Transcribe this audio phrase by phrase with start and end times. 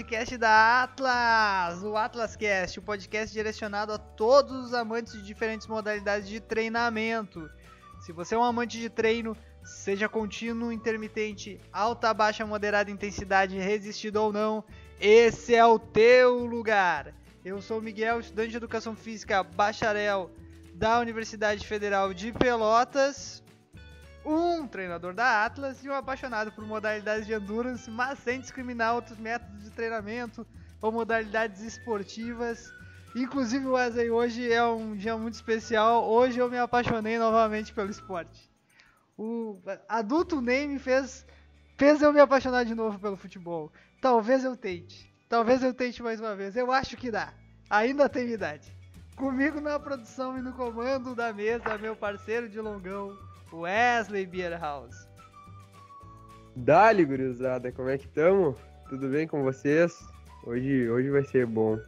[0.00, 6.26] podcast da Atlas, o Atlascast, o podcast direcionado a todos os amantes de diferentes modalidades
[6.26, 7.50] de treinamento.
[8.00, 14.16] Se você é um amante de treino, seja contínuo, intermitente, alta, baixa, moderada intensidade, resistido
[14.16, 14.64] ou não,
[14.98, 17.12] esse é o teu lugar.
[17.44, 20.30] Eu sou o Miguel, estudante de Educação Física, bacharel
[20.72, 23.42] da Universidade Federal de Pelotas,
[24.24, 29.18] um treinador da Atlas e um apaixonado por modalidades de endurance, mas sem discriminar outros
[29.18, 30.46] métodos de treinamento
[30.80, 32.72] ou modalidades esportivas.
[33.14, 36.08] Inclusive, Wesley, hoje é um dia muito especial.
[36.08, 38.48] Hoje eu me apaixonei novamente pelo esporte.
[39.18, 41.26] O adulto Ney fez,
[41.76, 43.72] fez eu me apaixonar de novo pelo futebol.
[44.00, 45.12] Talvez eu tente.
[45.28, 46.56] Talvez eu tente mais uma vez.
[46.56, 47.34] Eu acho que dá.
[47.68, 48.72] Ainda tem idade.
[49.16, 53.16] Comigo na produção e no comando da mesa, meu parceiro de longão,
[53.52, 55.08] Wesley Beerhouse.
[56.54, 58.56] Dali, gurizada, como é que estamos?
[58.88, 59.98] Tudo bem com vocês?
[60.44, 61.78] Hoje, hoje vai ser bom.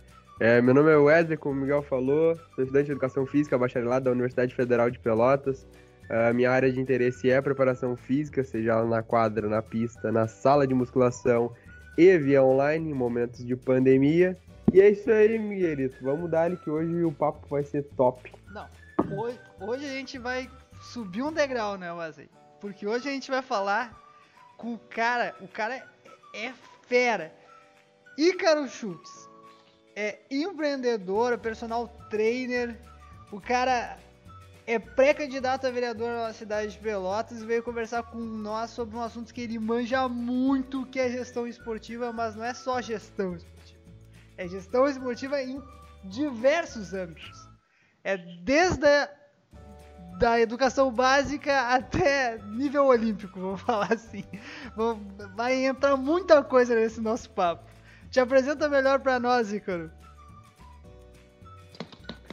[0.40, 4.06] É, meu nome é Wesley, como o Miguel falou, sou estudante de Educação Física, bacharelado
[4.06, 5.66] da Universidade Federal de Pelotas.
[6.08, 10.26] A minha área de interesse é preparação física, seja ela na quadra, na pista, na
[10.26, 11.52] sala de musculação
[11.96, 14.36] e via online, em momentos de pandemia.
[14.72, 15.96] E é isso aí, Miguelito.
[16.02, 18.32] Vamos dar ali que hoje o papo vai ser top.
[18.52, 18.66] Não,
[19.16, 20.48] hoje, hoje a gente vai
[20.82, 22.28] subir um degrau, né, Wesley?
[22.60, 23.98] Porque hoje a gente vai falar
[24.56, 25.76] com o cara, o cara
[26.34, 26.54] é, é
[26.86, 27.34] fera.
[28.18, 29.28] Ícaro Schultz
[29.96, 32.78] é empreendedor, personal trainer,
[33.30, 33.98] o cara
[34.66, 39.02] é pré-candidato a vereador na cidade de Pelotas e veio conversar com nós sobre um
[39.02, 43.80] assunto que ele manja muito, que é gestão esportiva, mas não é só gestão esportiva.
[44.36, 45.60] É gestão esportiva em
[46.04, 47.48] diversos âmbitos.
[48.04, 49.21] É desde a
[50.18, 54.24] da educação básica até nível olímpico, vamos falar assim.
[55.34, 57.64] Vai entrar muita coisa nesse nosso papo.
[58.10, 59.90] Te apresenta melhor para nós, Ícaro.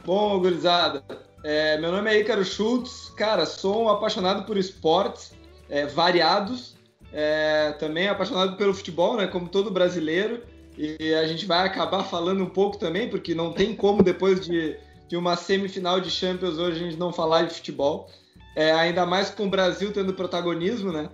[0.04, 1.02] Bom, gurizada,
[1.42, 3.10] é, meu nome é Ícaro Schultz.
[3.16, 5.32] Cara, sou um apaixonado por esportes
[5.68, 6.78] é, variados.
[7.12, 9.26] É, também apaixonado pelo futebol, né?
[9.26, 10.42] Como todo brasileiro.
[10.76, 14.76] E a gente vai acabar falando um pouco também, porque não tem como depois de
[15.10, 18.08] de uma semifinal de Champions hoje a gente não falar de futebol.
[18.54, 21.10] É, ainda mais com o Brasil tendo protagonismo, né?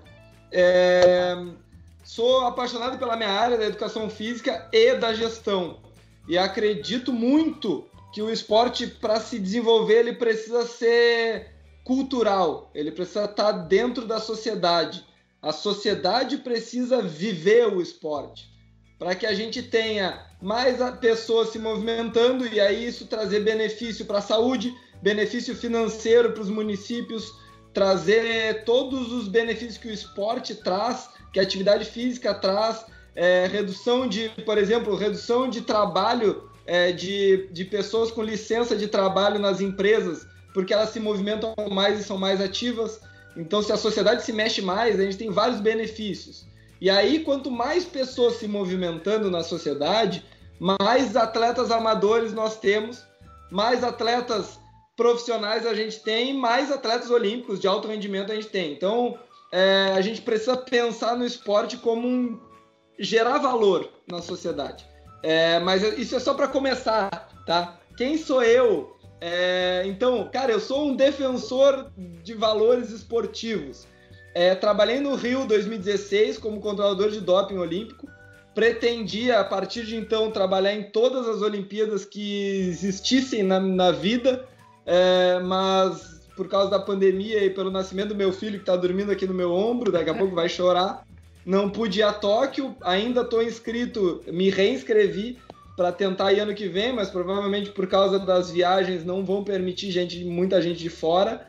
[0.52, 1.34] É,
[2.04, 5.78] sou apaixonado pela minha área da educação física e da gestão.
[6.28, 13.24] E acredito muito que o esporte, para se desenvolver, ele precisa ser cultural, ele precisa
[13.24, 15.06] estar dentro da sociedade.
[15.40, 18.55] A sociedade precisa viver o esporte
[18.98, 24.18] para que a gente tenha mais pessoas se movimentando e aí isso trazer benefício para
[24.18, 27.32] a saúde, benefício financeiro para os municípios,
[27.72, 34.06] trazer todos os benefícios que o esporte traz, que a atividade física traz, é, redução
[34.06, 39.60] de, por exemplo, redução de trabalho é, de, de pessoas com licença de trabalho nas
[39.60, 43.00] empresas, porque elas se movimentam mais e são mais ativas.
[43.36, 46.46] Então, se a sociedade se mexe mais, a gente tem vários benefícios.
[46.80, 50.24] E aí, quanto mais pessoas se movimentando na sociedade,
[50.58, 53.04] mais atletas amadores nós temos,
[53.50, 54.58] mais atletas
[54.96, 58.72] profissionais a gente tem, mais atletas olímpicos de alto rendimento a gente tem.
[58.72, 59.18] Então,
[59.52, 62.40] é, a gente precisa pensar no esporte como um
[62.98, 64.86] gerar valor na sociedade.
[65.22, 67.10] É, mas isso é só para começar,
[67.46, 67.78] tá?
[67.96, 68.96] Quem sou eu?
[69.20, 71.90] É, então, cara, eu sou um defensor
[72.22, 73.86] de valores esportivos.
[74.38, 78.06] É, trabalhei no Rio 2016 como controlador de doping olímpico.
[78.54, 84.44] Pretendia, a partir de então, trabalhar em todas as Olimpíadas que existissem na, na vida,
[84.84, 89.10] é, mas por causa da pandemia e pelo nascimento do meu filho que está dormindo
[89.10, 91.06] aqui no meu ombro, daqui a pouco vai chorar,
[91.42, 92.76] não pude ir a Tóquio.
[92.82, 95.38] Ainda estou inscrito, me reinscrevi
[95.78, 99.90] para tentar ir ano que vem, mas provavelmente por causa das viagens não vão permitir
[99.90, 101.48] gente, muita gente de fora.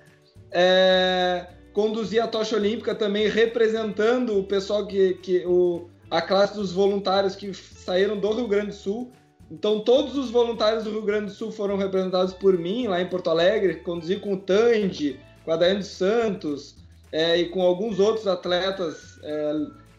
[0.50, 1.48] É,
[1.78, 7.36] conduzir a tocha olímpica também representando o pessoal que, que o, a classe dos voluntários
[7.36, 9.12] que saíram do Rio Grande do Sul.
[9.52, 13.08] Então todos os voluntários do Rio Grande do Sul foram representados por mim lá em
[13.08, 16.78] Porto Alegre, conduzi com o Tandy, com a Daiane Santos
[17.12, 19.54] é, e com alguns outros atletas é,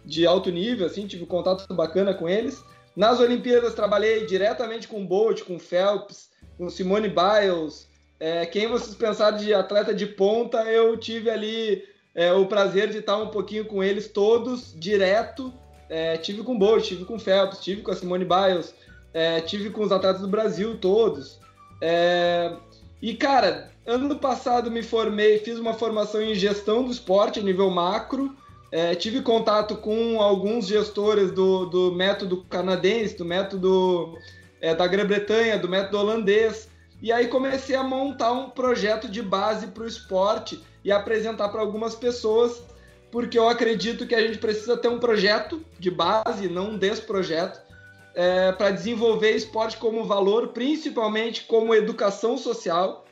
[0.05, 2.61] de alto nível, assim, tive contato bacana com eles.
[2.97, 7.89] Nas Olimpíadas trabalhei diretamente com Bolt, com Phelps, com Simone Biles,
[8.20, 11.85] é, quem vocês pensaram de atleta de ponta, eu tive ali
[12.15, 15.53] é, o prazer de estar um pouquinho com eles todos, direto.
[15.88, 18.75] É, tive com o Bolt, tive com o Phelps, tive com a Simone Biles,
[19.15, 21.38] é, tive com os atletas do Brasil todos.
[21.81, 22.53] É,
[23.00, 27.70] e, cara, ano passado me formei, fiz uma formação em gestão do esporte a nível
[27.70, 28.37] macro,
[28.70, 34.19] é, tive contato com alguns gestores do, do método canadense, do método
[34.61, 36.69] é, da Grã-Bretanha, do método holandês,
[37.00, 41.61] e aí comecei a montar um projeto de base para o esporte e apresentar para
[41.61, 42.62] algumas pessoas,
[43.11, 47.61] porque eu acredito que a gente precisa ter um projeto de base, não um desprojeto,
[48.15, 53.05] é, para desenvolver esporte como valor, principalmente como educação social,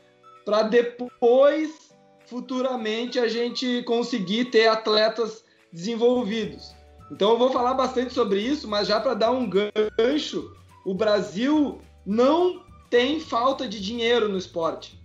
[0.45, 1.95] para depois,
[2.27, 6.75] futuramente, a gente conseguir ter atletas desenvolvidos.
[7.11, 10.53] Então eu vou falar bastante sobre isso, mas já para dar um gancho,
[10.85, 14.99] o Brasil não tem falta de dinheiro no esporte.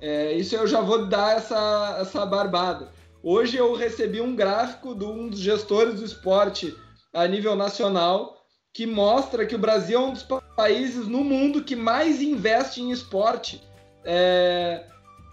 [0.00, 2.92] É, isso eu já vou dar essa, essa barbada.
[3.22, 6.76] Hoje eu recebi um gráfico de um dos gestores do esporte
[7.12, 8.36] a nível nacional
[8.72, 12.90] que mostra que o Brasil é um dos países no mundo que mais investe em
[12.90, 13.62] esporte
[14.04, 14.84] é,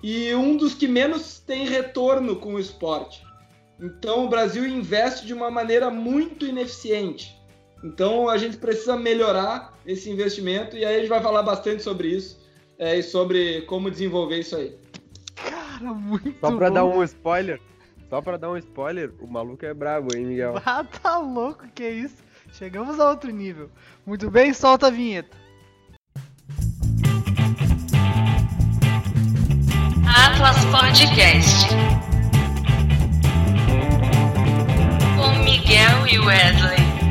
[0.02, 3.22] e um dos que menos tem retorno com o esporte.
[3.80, 7.36] Então o Brasil investe de uma maneira muito ineficiente.
[7.84, 12.08] Então a gente precisa melhorar esse investimento e aí a gente vai falar bastante sobre
[12.08, 12.40] isso
[12.80, 14.76] é, e sobre como desenvolver isso aí.
[15.36, 16.74] Cara, muito Só pra bom.
[16.74, 17.60] dar um spoiler,
[18.10, 20.56] só pra dar um spoiler, o maluco é brabo, hein, Miguel?
[20.66, 22.24] Ah, tá louco, que isso?
[22.54, 23.70] Chegamos a outro nível.
[24.06, 25.36] Muito bem, solta a vinheta.
[30.08, 31.68] Atlas Podcast.
[35.18, 37.03] Com Miguel e Wesley.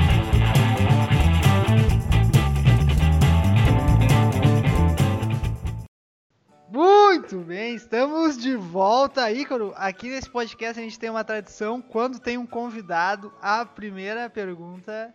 [6.73, 9.75] Muito bem, estamos de volta, Ícaro.
[9.77, 15.13] Aqui nesse podcast a gente tem uma tradição, quando tem um convidado, a primeira pergunta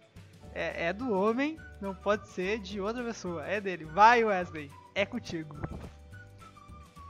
[0.54, 3.86] é, é do homem, não pode ser de outra pessoa, é dele.
[3.86, 5.56] Vai, Wesley, é contigo.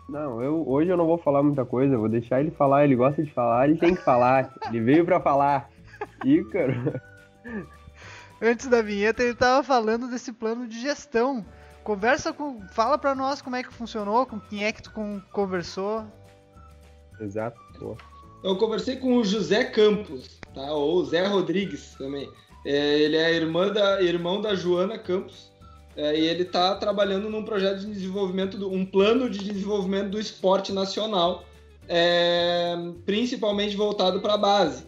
[0.08, 2.96] Não, eu, hoje eu não vou falar muita coisa, eu vou deixar ele falar, ele
[2.96, 5.70] gosta de falar, ele tem que falar, ele veio pra falar.
[6.24, 6.74] Ícaro,
[8.42, 11.46] Antes da vinheta ele tava falando desse plano de gestão.
[11.88, 15.22] Conversa com, fala pra nós como é que funcionou, com quem é que tu con-
[15.32, 16.04] conversou.
[17.22, 17.96] exato, pô.
[18.44, 20.74] Eu conversei com o José Campos, tá?
[20.74, 22.30] ou Zé Rodrigues também.
[22.66, 25.50] É, ele é irmã da, irmão da Joana Campos
[25.96, 30.20] é, e ele está trabalhando num projeto de desenvolvimento, do, um plano de desenvolvimento do
[30.20, 31.46] esporte nacional,
[31.88, 32.76] é,
[33.06, 34.84] principalmente voltado para a base.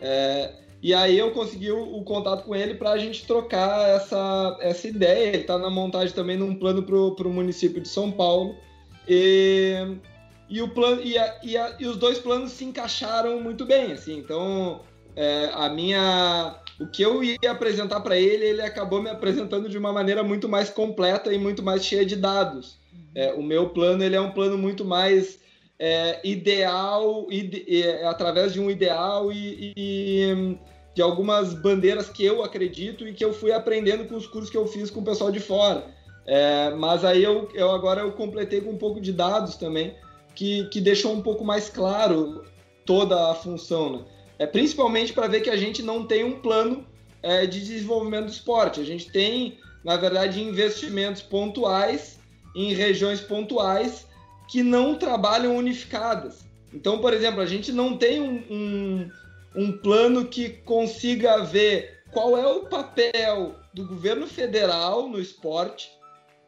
[0.00, 4.56] É, e aí eu consegui o, o contato com ele para a gente trocar essa,
[4.60, 5.28] essa ideia.
[5.28, 6.96] Ele está na montagem também num plano para
[7.28, 8.54] o município de São Paulo.
[9.08, 9.74] E,
[10.48, 13.92] e, o plano, e, a- e a- e os dois planos se encaixaram muito bem.
[13.92, 14.80] Assim, então,
[15.16, 19.76] é, a minha, o que eu ia apresentar para ele, ele acabou me apresentando de
[19.78, 22.78] uma maneira muito mais completa e muito mais cheia de dados.
[23.14, 25.40] É, o meu plano ele é um plano muito mais
[25.78, 30.58] é, ideal, ide, é, através de um ideal e, e
[30.94, 34.56] de algumas bandeiras que eu acredito e que eu fui aprendendo com os cursos que
[34.56, 35.86] eu fiz com o pessoal de fora.
[36.26, 39.94] É, mas aí eu, eu agora eu completei com um pouco de dados também,
[40.34, 42.44] que, que deixou um pouco mais claro
[42.84, 43.92] toda a função.
[43.92, 44.04] Né?
[44.40, 46.84] É, principalmente para ver que a gente não tem um plano
[47.22, 48.80] é, de desenvolvimento do esporte.
[48.80, 52.18] A gente tem, na verdade, investimentos pontuais
[52.56, 54.07] em regiões pontuais
[54.48, 56.44] que não trabalham unificadas.
[56.72, 59.10] Então, por exemplo, a gente não tem um, um,
[59.54, 65.90] um plano que consiga ver qual é o papel do governo federal no esporte,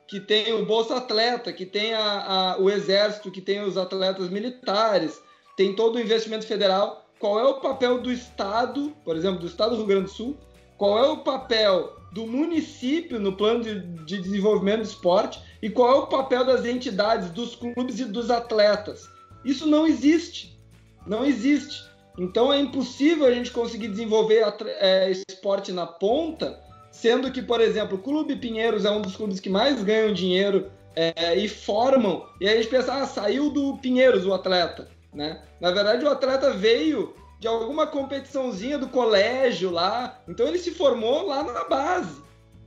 [0.09, 4.29] que tem o Bolsa Atleta, que tem a, a, o Exército, que tem os atletas
[4.29, 5.23] militares,
[5.57, 7.07] tem todo o investimento federal.
[7.19, 10.37] Qual é o papel do Estado, por exemplo, do Estado do Rio Grande do Sul?
[10.77, 15.41] Qual é o papel do município no plano de, de desenvolvimento do esporte?
[15.63, 19.09] E qual é o papel das entidades, dos clubes e dos atletas?
[19.45, 20.59] Isso não existe.
[21.07, 21.89] Não existe.
[22.19, 24.45] Então é impossível a gente conseguir desenvolver
[24.81, 29.39] é, esporte na ponta Sendo que, por exemplo, o Clube Pinheiros é um dos clubes
[29.39, 32.27] que mais ganham dinheiro é, e formam.
[32.41, 34.89] E a gente pensa, ah, saiu do Pinheiros o atleta.
[35.15, 35.41] Né?
[35.61, 40.23] Na verdade, o atleta veio de alguma competiçãozinha do colégio lá.
[40.29, 42.23] Então ele se formou lá na base.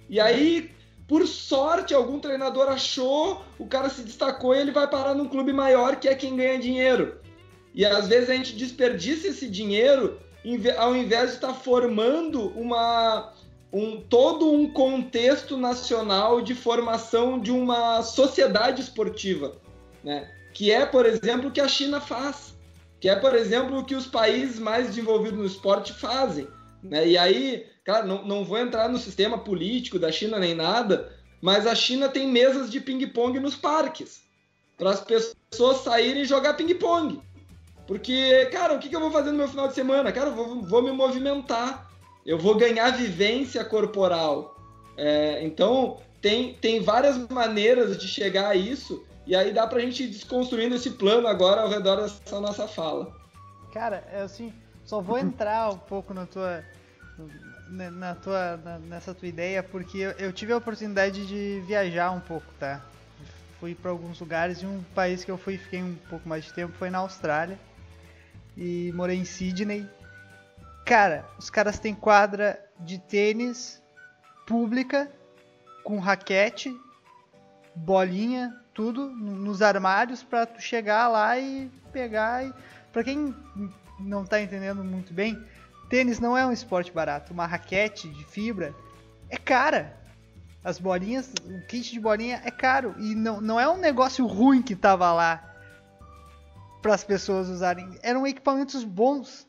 [0.09, 0.71] E aí,
[1.07, 5.53] por sorte, algum treinador achou, o cara se destacou e ele vai parar num clube
[5.53, 7.21] maior que é quem ganha dinheiro.
[7.73, 10.19] E às vezes a gente desperdiça esse dinheiro
[10.77, 13.31] ao invés de estar formando uma
[13.71, 19.55] um, todo um contexto nacional de formação de uma sociedade esportiva,
[20.03, 20.29] né?
[20.53, 22.52] que é, por exemplo, o que a China faz,
[23.03, 26.47] que é, por exemplo, o que os países mais desenvolvidos no esporte fazem.
[26.81, 27.05] Né?
[27.05, 31.67] E aí, claro, não, não vou entrar no sistema político da China nem nada, mas
[31.67, 34.21] a China tem mesas de ping-pong nos parques,
[34.77, 37.21] para as pessoas saírem jogar ping-pong.
[37.85, 40.09] Porque, cara, o que, eu vou fazer no meu final de semana?
[40.09, 41.91] Cara, eu vou, vou me movimentar.
[42.25, 44.57] Eu vou ganhar vivência corporal.
[44.95, 49.05] É, então, tem, tem várias maneiras de chegar a isso.
[49.25, 53.13] E aí dá pra gente ir desconstruindo esse plano agora ao redor dessa nossa fala.
[53.71, 54.53] Cara, é assim,
[54.85, 56.63] só vou entrar um pouco na tua.
[57.69, 62.19] Na, tua, na- nessa tua ideia, porque eu, eu tive a oportunidade de viajar um
[62.19, 62.81] pouco, tá?
[63.59, 66.53] Fui pra alguns lugares e um país que eu fui fiquei um pouco mais de
[66.53, 67.57] tempo foi na Austrália.
[68.57, 69.87] E morei em Sydney.
[70.85, 73.81] Cara, os caras têm quadra de tênis
[74.45, 75.09] pública,
[75.83, 76.77] com raquete,
[77.73, 82.53] bolinha, tudo no- nos armários pra tu chegar lá e pegar e
[82.93, 83.35] Pra quem
[83.99, 85.43] não tá entendendo muito bem,
[85.89, 87.33] tênis não é um esporte barato.
[87.33, 88.71] Uma raquete de fibra
[89.29, 89.97] é cara.
[90.63, 92.93] As bolinhas, o kit de bolinha é caro.
[92.99, 95.43] E não, não é um negócio ruim que tava lá
[96.83, 97.97] para as pessoas usarem.
[98.03, 99.47] Eram equipamentos bons.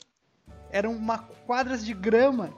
[0.71, 2.49] Eram uma, quadras de grama.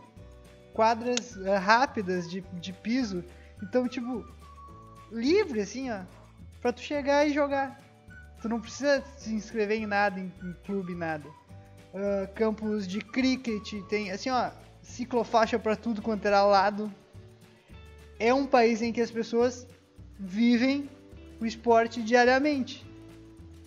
[0.73, 3.25] Quadras eh, rápidas de, de piso.
[3.61, 4.25] Então, tipo,
[5.11, 5.99] livre assim, ó.
[6.67, 7.81] Pra tu chegar e jogar.
[8.43, 11.25] Tu não precisa se inscrever em nada, em, em clube, nada.
[11.95, 14.51] Ah, campos de cricket, tem assim, ó,
[14.83, 16.93] ciclofaixa pra tudo quanto era lado.
[18.19, 19.65] É um país em que as pessoas
[20.19, 20.91] vivem
[21.41, 22.85] o esporte diariamente.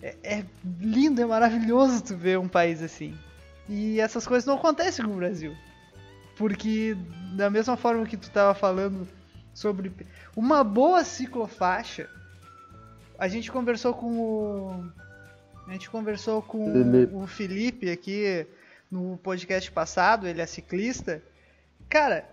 [0.02, 0.44] É, é
[0.78, 3.18] lindo, é maravilhoso tu ver um país assim.
[3.66, 5.56] E essas coisas não acontecem no Brasil.
[6.36, 6.94] Porque
[7.34, 9.08] da mesma forma que tu tava falando
[9.54, 9.90] sobre
[10.36, 12.06] uma boa ciclofaixa,
[13.20, 14.92] a gente conversou com o
[15.68, 17.14] a gente conversou com Felipe.
[17.14, 18.46] o Felipe aqui
[18.90, 21.22] no podcast passado, ele é ciclista.
[21.88, 22.28] Cara,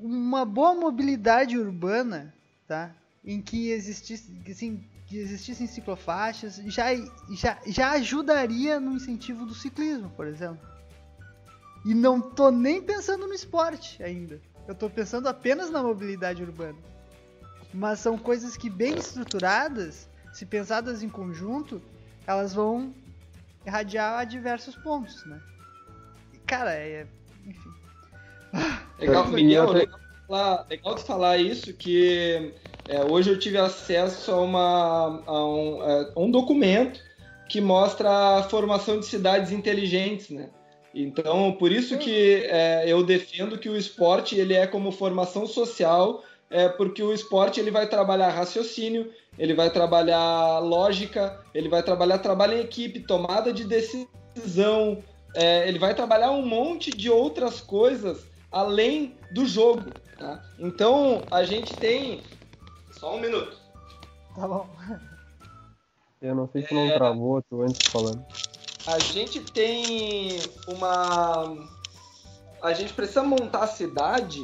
[0.00, 2.32] uma boa mobilidade urbana,
[2.66, 2.94] tá?
[3.22, 6.86] Em que existisse, assim, que existissem ciclofaixas, já,
[7.32, 10.66] já, já ajudaria no incentivo do ciclismo, por exemplo.
[11.84, 14.40] E não tô nem pensando no esporte ainda.
[14.66, 16.78] Eu tô pensando apenas na mobilidade urbana.
[17.74, 21.82] Mas são coisas que bem estruturadas, se pensadas em conjunto,
[22.24, 22.94] elas vão
[23.66, 25.40] irradiar a diversos pontos, né?
[26.32, 27.04] E, Cara, é.
[27.44, 27.70] Enfim.
[29.00, 32.54] Legal, Miguel, legal, falar, legal tu falar isso, que
[32.86, 37.00] é, hoje eu tive acesso a, uma, a, um, é, a um documento
[37.48, 40.48] que mostra a formação de cidades inteligentes, né?
[40.94, 46.22] Então, por isso que é, eu defendo que o esporte ele é como formação social,
[46.54, 52.18] é, porque o esporte ele vai trabalhar raciocínio, ele vai trabalhar lógica, ele vai trabalhar
[52.18, 55.02] trabalho em equipe, tomada de decisão,
[55.34, 59.92] é, ele vai trabalhar um monte de outras coisas além do jogo.
[60.16, 60.40] tá?
[60.56, 62.22] Então a gente tem.
[62.92, 63.58] Só um minuto.
[64.36, 64.68] Tá bom.
[66.22, 68.24] Eu não sei se não travou, tu antes falando.
[68.86, 71.68] A gente tem uma.
[72.62, 74.40] A gente precisa montar a cidade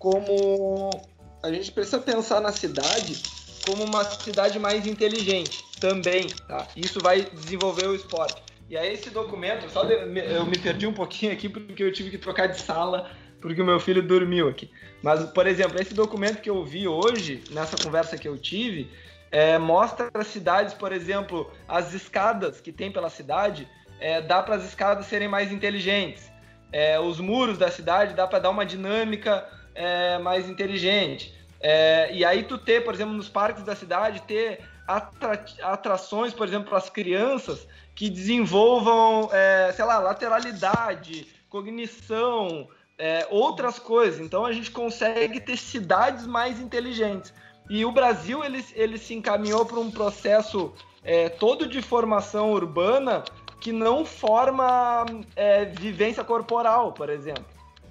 [0.00, 1.06] como.
[1.42, 3.18] A gente precisa pensar na cidade
[3.62, 6.66] como uma cidade mais inteligente também, tá?
[6.74, 8.42] Isso vai desenvolver o esporte.
[8.68, 12.10] E aí esse documento, só de- eu me perdi um pouquinho aqui porque eu tive
[12.10, 14.70] que trocar de sala porque o meu filho dormiu aqui.
[15.02, 18.90] Mas, por exemplo, esse documento que eu vi hoje, nessa conversa que eu tive,
[19.30, 23.66] é, mostra as cidades, por exemplo, as escadas que tem pela cidade,
[23.98, 26.30] é, dá para as escadas serem mais inteligentes.
[26.70, 31.34] É, os muros da cidade dá para dar uma dinâmica é, mais inteligente.
[31.60, 36.48] É, e aí tu ter, por exemplo, nos parques da cidade, ter atra- atrações, por
[36.48, 44.20] exemplo, para as crianças que desenvolvam, é, sei lá, lateralidade, cognição, é, outras coisas.
[44.20, 47.32] Então a gente consegue ter cidades mais inteligentes.
[47.68, 50.72] E o Brasil ele, ele se encaminhou para um processo
[51.04, 53.22] é, todo de formação urbana
[53.60, 55.04] que não forma
[55.36, 57.44] é, vivência corporal, por exemplo.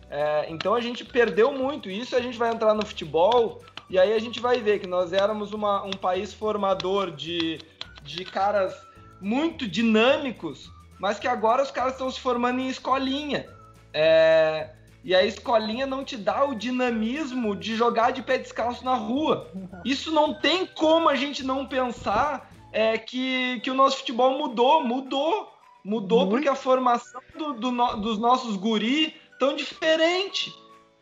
[0.09, 2.15] É, então a gente perdeu muito isso.
[2.15, 5.53] A gente vai entrar no futebol e aí a gente vai ver que nós éramos
[5.53, 7.59] uma- um país formador de,
[8.03, 8.73] de caras
[9.21, 13.45] muito dinâmicos, mas que agora os caras estão se formando em escolinha.
[13.93, 14.69] É,
[15.03, 19.47] e a escolinha não te dá o dinamismo de jogar de pé descalço na rua.
[19.85, 24.83] Isso não tem como a gente não pensar é, que, que o nosso futebol mudou,
[24.83, 25.53] mudou.
[25.83, 30.53] Mudou porque a formação do- do no- dos nossos guri tão diferente.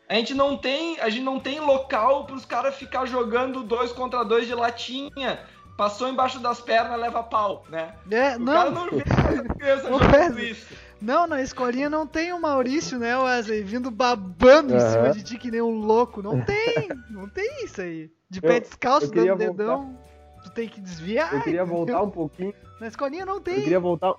[0.08, 3.92] A gente não tem, a gente não tem local para os caras ficar jogando dois
[3.92, 5.40] contra dois de latinha.
[5.76, 7.94] Passou embaixo das pernas, leva pau, né?
[8.10, 10.74] É, O cara não, não vê essa criança jogando isso.
[11.00, 13.62] não, na escolinha não tem o Maurício, né, Wesley?
[13.62, 14.90] Vindo babando em Aham.
[14.90, 16.20] cima de ti que nem um louco.
[16.22, 18.10] Não tem, não tem isso aí.
[18.30, 19.96] De pé Eu- descalço, eu dando dedão,
[20.42, 21.32] tu tem que desviar.
[21.34, 21.76] Eu queria entendeu?
[21.76, 22.54] voltar um pouquinho.
[22.80, 23.62] Na escolinha não Eu tem.
[23.62, 24.14] queria voltar.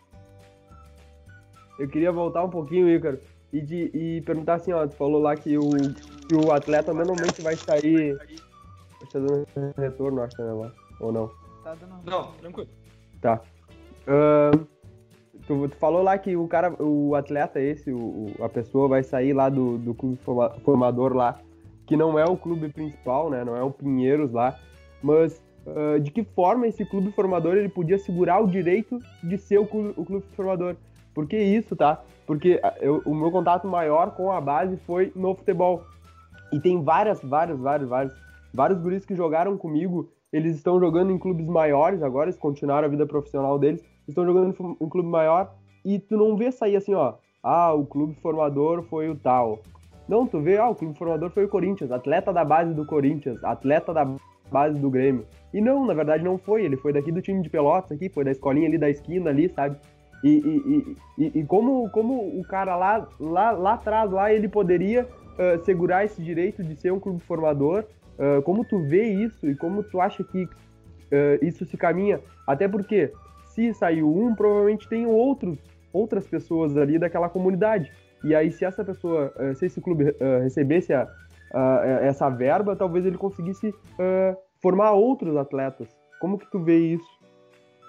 [1.77, 3.19] eu queria voltar um pouquinho, Ícaro,
[3.51, 5.71] e, de, e perguntar assim, ó, tu falou lá que o,
[6.27, 8.15] que o atleta normalmente vai sair.
[8.21, 8.27] Acho
[8.99, 9.45] que tá dando
[9.77, 10.71] retorno, acho, né, lá?
[10.99, 11.27] Ou não?
[11.63, 11.93] Tá dando...
[12.05, 12.69] Não, tranquilo.
[13.21, 13.41] Tá.
[14.07, 14.65] Ahn,
[15.47, 19.03] tu, tu falou lá que o cara, o atleta esse, o, o- a pessoa vai
[19.03, 21.39] sair lá do, do clube forma- formador lá,
[21.85, 23.43] que não é o clube principal, né?
[23.43, 24.59] Não é o Pinheiros lá,
[25.01, 29.57] mas ah, de que forma esse clube formador ele podia segurar o direito de ser
[29.59, 30.75] o clube, o clube formador?
[31.13, 32.01] Por que isso, tá?
[32.29, 35.83] Porque ah, eu- o meu contato maior com a base foi no futebol.
[36.53, 38.13] E tem várias, várias, vários, vários,
[38.53, 40.07] vários guris que jogaram comigo.
[40.31, 44.55] Eles estão jogando em clubes maiores agora, eles continuaram a vida profissional deles, estão jogando
[44.79, 45.51] em em clube maior
[45.83, 49.57] e tu não vê sair assim, ó, ah, o clube formador foi o tal.
[50.07, 53.43] Não, tu vê, ah, o clube formador foi o Corinthians, atleta da base do Corinthians,
[53.43, 54.07] atleta da
[54.51, 55.25] base do Grêmio.
[55.51, 58.23] E não, na verdade não foi, ele foi daqui do time de Pelotas aqui, foi
[58.23, 59.77] da escolinha ali da esquina ali, sabe?
[60.23, 65.07] E, e, e, e- como, como o cara lá, lá, lá atrás, lá, ele poderia
[65.37, 67.85] ah, segurar esse direito de ser um clube formador,
[68.19, 70.47] ah, como tu vê isso e como tu acha que
[71.11, 72.19] ah, isso se caminha?
[72.45, 73.11] Até porque,
[73.45, 75.57] se saiu um, provavelmente tem outros,
[75.93, 77.91] outras pessoas ali daquela comunidade.
[78.23, 81.07] E aí, se essa pessoa, se esse clube recebesse a-
[82.01, 83.73] essa verba, talvez ele conseguisse
[84.61, 85.87] formar outros atletas.
[86.19, 87.18] Como que tu vê isso?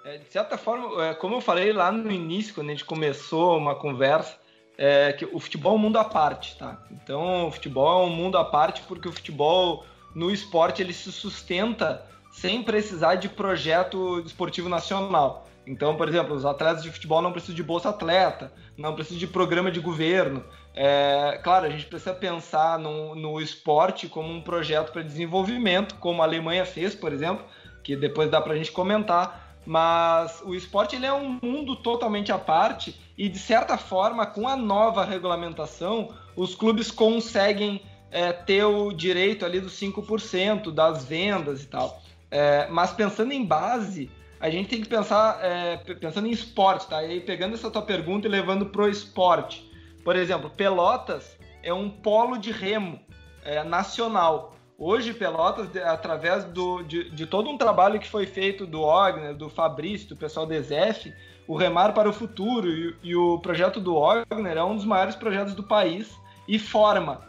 [0.05, 3.57] É, de certa forma, é, como eu falei lá no início, quando a gente começou
[3.59, 4.39] uma conversa,
[4.79, 6.83] é que o futebol é um mundo à parte, tá?
[6.91, 11.13] Então, o futebol é um mundo à parte porque o futebol no esporte ele se
[11.13, 15.47] sustenta sem precisar de projeto esportivo nacional.
[15.67, 19.27] Então, por exemplo, os atletas de futebol não precisam de bolsa atleta, não precisam de
[19.27, 20.43] programa de governo.
[20.75, 26.23] É, claro, a gente precisa pensar no, no esporte como um projeto para desenvolvimento, como
[26.23, 27.45] a Alemanha fez, por exemplo,
[27.85, 29.50] que depois dá para a gente comentar.
[29.67, 34.49] Mas o esporte ele é um mundo totalmente à parte e, de certa forma, com
[34.49, 41.63] a nova regulamentação, os clubes conseguem é, ter o direito ali dos 5% das vendas
[41.63, 42.03] e tal.
[42.31, 47.03] É, mas pensando em base, a gente tem que pensar, é, pensando em esporte, tá?
[47.03, 49.71] E aí, pegando essa tua pergunta e levando pro esporte.
[50.03, 52.99] Por exemplo, Pelotas é um polo de remo
[53.45, 54.57] é, nacional.
[54.83, 59.51] Hoje, Pelotas, através do, de, de todo um trabalho que foi feito do Ogner, do
[59.51, 61.13] Fabrício, do pessoal do ESEF,
[61.47, 65.15] o Remar para o Futuro e, e o projeto do Ogner é um dos maiores
[65.15, 66.11] projetos do país
[66.49, 67.21] e forma.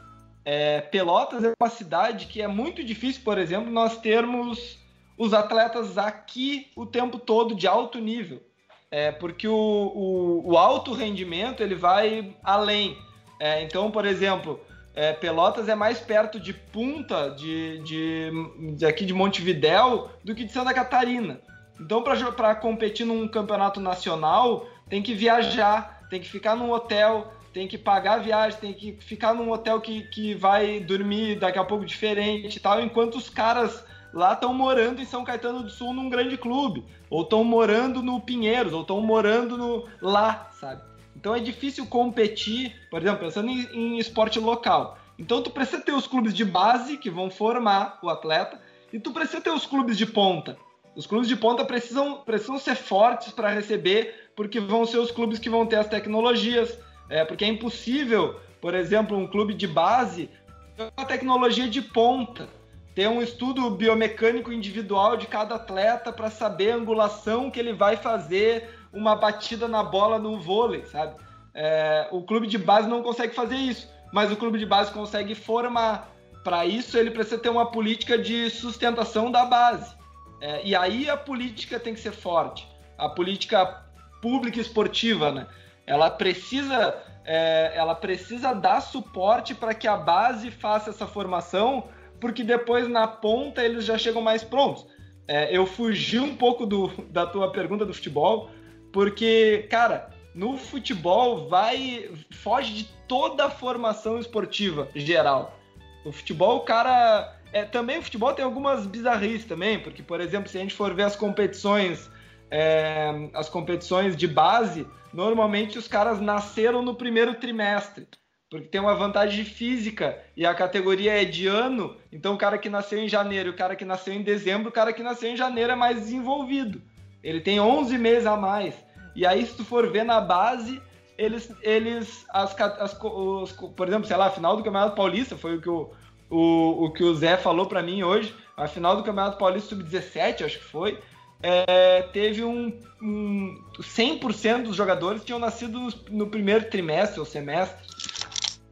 [0.45, 4.79] É, Pelotas é uma cidade que é muito difícil, por exemplo, nós termos
[5.17, 8.41] os atletas aqui o tempo todo de alto nível.
[8.89, 12.97] É, porque o, o, o alto rendimento ele vai além.
[13.37, 14.57] É, então, por exemplo,
[14.93, 20.43] é, Pelotas é mais perto de Punta, de, de, de aqui de Montevidéu, do que
[20.43, 21.39] de Santa Catarina.
[21.79, 27.67] Então, para competir num campeonato nacional, tem que viajar, tem que ficar num hotel, tem
[27.67, 31.63] que pagar a viagem, tem que ficar num hotel que, que vai dormir daqui a
[31.63, 35.93] pouco diferente e tal, enquanto os caras lá estão morando em São Caetano do Sul
[35.93, 40.90] num grande clube, ou estão morando no Pinheiros, ou estão morando no lá, sabe?
[41.21, 44.97] Então é difícil competir, por exemplo, pensando em, em esporte local.
[45.19, 48.59] Então tu precisa ter os clubes de base que vão formar o atleta
[48.91, 50.57] e tu precisa ter os clubes de ponta.
[50.95, 55.37] Os clubes de ponta precisam, precisam ser fortes para receber, porque vão ser os clubes
[55.37, 56.75] que vão ter as tecnologias.
[57.07, 60.27] É, porque é impossível, por exemplo, um clube de base
[60.75, 62.49] ter uma tecnologia de ponta,
[62.95, 67.95] ter um estudo biomecânico individual de cada atleta para saber a angulação que ele vai
[67.95, 71.15] fazer uma batida na bola no vôlei, sabe?
[71.53, 75.35] É, o clube de base não consegue fazer isso, mas o clube de base consegue
[75.35, 76.09] formar.
[76.43, 79.95] Para isso, ele precisa ter uma política de sustentação da base.
[80.41, 82.67] É, e aí a política tem que ser forte.
[82.97, 83.83] A política
[84.21, 85.47] pública esportiva, né?
[85.85, 92.43] Ela precisa, é, ela precisa dar suporte para que a base faça essa formação, porque
[92.43, 94.85] depois na ponta eles já chegam mais prontos.
[95.27, 98.49] É, eu fugi um pouco do, da tua pergunta do futebol,
[98.91, 105.59] porque, cara, no futebol vai foge de toda a formação esportiva geral.
[106.05, 107.37] O futebol, o cara.
[107.53, 110.93] É, também o futebol tem algumas bizarrices também, porque, por exemplo, se a gente for
[110.93, 112.09] ver as competições,
[112.49, 118.07] é, as competições de base, normalmente os caras nasceram no primeiro trimestre,
[118.49, 122.69] porque tem uma vantagem física e a categoria é de ano, então o cara que
[122.69, 125.73] nasceu em janeiro o cara que nasceu em dezembro, o cara que nasceu em janeiro
[125.73, 126.81] é mais desenvolvido.
[127.23, 128.75] Ele tem 11 meses a mais.
[129.15, 130.81] E aí, se tu for ver na base,
[131.17, 135.57] eles, eles as, as, os, por exemplo, sei lá, a final do Campeonato Paulista foi
[135.57, 135.89] o que o,
[136.29, 140.45] o, o, que o Zé falou para mim hoje, a final do Campeonato Paulista Sub-17,
[140.45, 140.99] acho que foi,
[141.43, 147.85] é, teve um, um 100% dos jogadores tinham nascido no, primeiro trimestre ou semestre.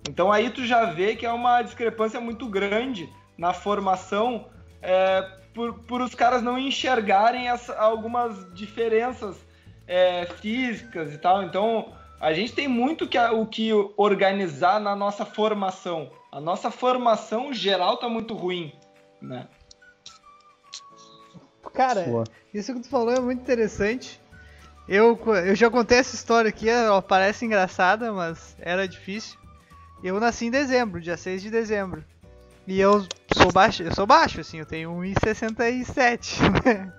[0.07, 4.47] Então aí tu já vê que é uma discrepância muito grande na formação
[4.81, 9.35] é, por, por os caras não enxergarem essa, algumas diferenças
[9.88, 11.43] é, físicas e tal.
[11.43, 16.12] Então a gente tem muito que, o que organizar na nossa formação.
[16.31, 18.73] A nossa formação geral tá muito ruim,
[19.21, 19.47] né?
[21.73, 22.23] Cara, Boa.
[22.53, 24.19] isso que tu falou é muito interessante.
[24.88, 29.38] Eu, eu já contei essa história aqui, ela parece engraçada, mas era difícil.
[30.03, 32.03] Eu nasci em dezembro, dia 6 de dezembro.
[32.65, 33.05] E eu
[33.41, 36.93] sou baixo, eu sou baixo, assim, eu tenho 1,67, né?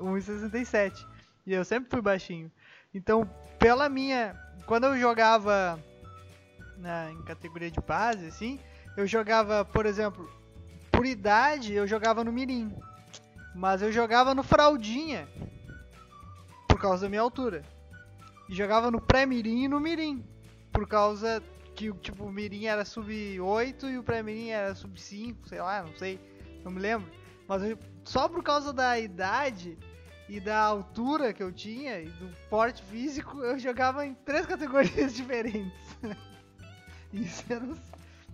[0.00, 1.06] 1,67.
[1.46, 2.50] E eu sempre fui baixinho.
[2.94, 4.34] Então, pela minha.
[4.66, 5.78] Quando eu jogava
[6.76, 8.58] na, em categoria de base, assim,
[8.96, 10.30] eu jogava, por exemplo,
[10.90, 12.74] por idade, eu jogava no Mirim.
[13.54, 15.28] Mas eu jogava no Fraldinha.
[16.66, 17.64] Por causa da minha altura.
[18.48, 20.24] E jogava no pré-mirim e no mirim.
[20.72, 21.42] Por causa
[21.78, 25.84] que tipo, o mirim era sub 8 e o pré-mirim era sub 5, sei lá,
[25.84, 26.18] não sei.
[26.64, 27.08] Não me lembro.
[27.46, 29.78] Mas eu, só por causa da idade
[30.28, 35.14] e da altura que eu tinha e do porte físico, eu jogava em três categorias
[35.14, 35.96] diferentes.
[37.12, 37.64] Isso era,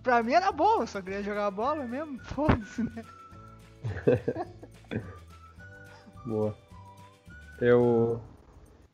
[0.01, 3.05] pra mim era bom, eu só queria jogar bola mesmo, foda-se, né?
[6.25, 6.57] Boa.
[7.61, 8.19] Eu.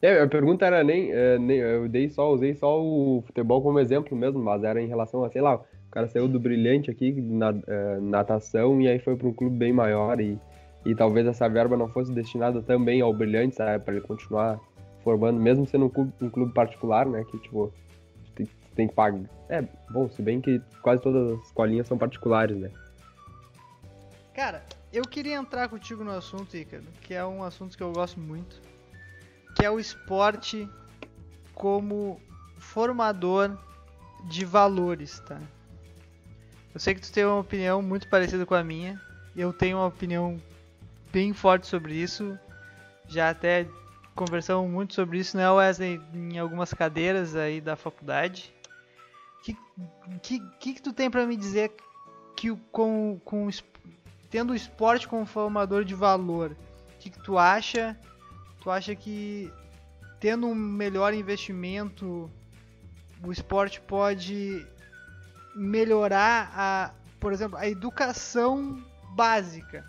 [0.01, 1.57] É, a pergunta era nem, é, nem.
[1.57, 5.29] Eu dei só, usei só o futebol como exemplo mesmo, mas era em relação a,
[5.29, 9.27] sei lá, o cara saiu do brilhante aqui, na é, natação, e aí foi para
[9.27, 10.39] um clube bem maior e,
[10.85, 13.83] e talvez essa verba não fosse destinada também ao brilhante, sabe?
[13.83, 14.59] Para ele continuar
[15.03, 17.23] formando, mesmo sendo um clube, um clube particular, né?
[17.29, 17.71] Que tipo,
[18.33, 19.21] tem, tem que pagar.
[19.49, 22.71] É, bom, se bem que quase todas as escolinhas são particulares, né?
[24.33, 28.19] Cara, eu queria entrar contigo no assunto, Ícaro, que é um assunto que eu gosto
[28.19, 28.61] muito,
[29.55, 30.69] que é o esporte
[31.53, 32.21] como
[32.57, 33.57] formador
[34.25, 35.39] de valores, tá?
[36.73, 38.99] Eu sei que tu tem uma opinião muito parecida com a minha,
[39.35, 40.41] eu tenho uma opinião
[41.11, 42.37] bem forte sobre isso,
[43.07, 43.67] já até
[44.15, 48.53] conversamos muito sobre isso, né, Wesley, em algumas cadeiras aí da faculdade.
[49.43, 49.57] Que
[50.21, 51.73] que, que, tu tem para me dizer
[52.35, 53.49] que com, com
[54.29, 57.97] tendo o esporte como formador de valor, o que, que tu acha?
[58.61, 59.51] Tu acha que
[60.19, 62.29] tendo um melhor investimento,
[63.23, 64.65] o esporte pode
[65.55, 68.81] melhorar a, por exemplo, a educação
[69.15, 69.83] básica,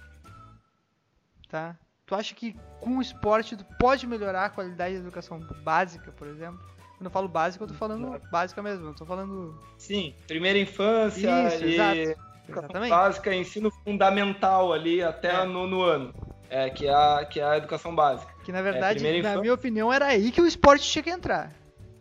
[1.49, 1.77] tá?
[2.07, 6.27] Tu acha que com o esporte tu pode melhorar a qualidade da educação básica, por
[6.27, 6.61] exemplo?
[6.97, 9.59] Quando eu falo básica, eu tô falando básica mesmo, eu tô falando...
[9.79, 11.75] Sim, primeira infância Isso, e...
[11.75, 12.91] exato Exatamente.
[12.91, 15.45] básica, ensino fundamental ali até é.
[15.45, 16.15] nono ano.
[16.51, 18.32] É, que, é a, que é a educação básica.
[18.45, 21.53] Que na verdade, é, na minha opinião, era aí que o esporte tinha que entrar.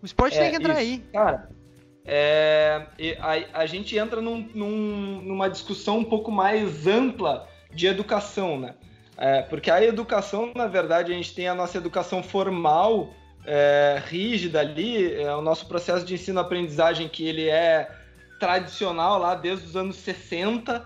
[0.02, 1.02] O esporte é, tem que entrar isso.
[1.04, 1.12] aí.
[1.14, 1.50] Cara,
[2.06, 2.88] é,
[3.20, 8.76] a, a gente entra num, num, numa discussão um pouco mais ampla de educação, né?
[9.18, 13.14] É, porque a educação, na verdade, a gente tem a nossa educação formal,
[13.46, 17.90] é, rígida ali, é o nosso processo de ensino-aprendizagem que ele é
[18.40, 20.84] tradicional lá desde os anos 60.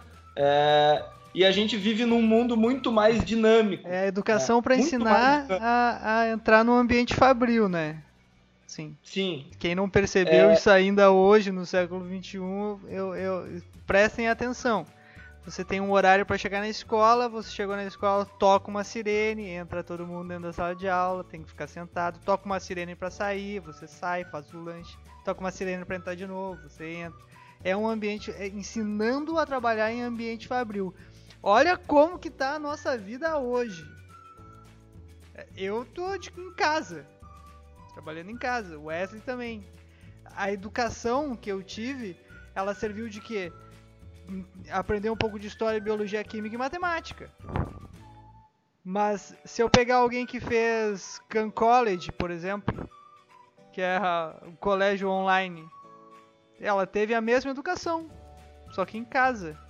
[1.36, 3.88] É, e a gente vive num mundo muito mais dinâmico.
[3.88, 8.02] É a educação é, para ensinar a, a, entrar no ambiente fabril, né?
[8.66, 8.96] Sim.
[9.04, 9.46] Sim.
[9.60, 10.54] Quem não percebeu é...
[10.54, 14.86] isso ainda hoje, no século XXI, eu, eu, prestem atenção.
[15.46, 19.48] Você tem um horário para chegar na escola, você chegou na escola, toca uma sirene,
[19.48, 22.96] entra todo mundo dentro da sala de aula, tem que ficar sentado, toca uma sirene
[22.96, 26.94] para sair, você sai, faz o lanche, toca uma sirene para entrar de novo, você
[26.94, 30.94] entra é um ambiente é, ensinando a trabalhar em ambiente fabril.
[31.48, 33.88] Olha como que tá a nossa vida hoje.
[35.36, 37.06] É, eu tô tipo, em casa,
[37.94, 38.80] trabalhando em casa.
[38.80, 39.64] Wesley também.
[40.36, 42.18] A educação que eu tive,
[42.56, 43.54] ela serviu de quê?
[44.72, 47.32] Aprender um pouco de história, biologia, química e matemática.
[48.84, 52.90] Mas se eu pegar alguém que fez Khan College, por exemplo,
[53.72, 54.00] que é
[54.48, 55.64] o colégio online,
[56.60, 58.10] ela teve a mesma educação,
[58.72, 59.64] só que em casa.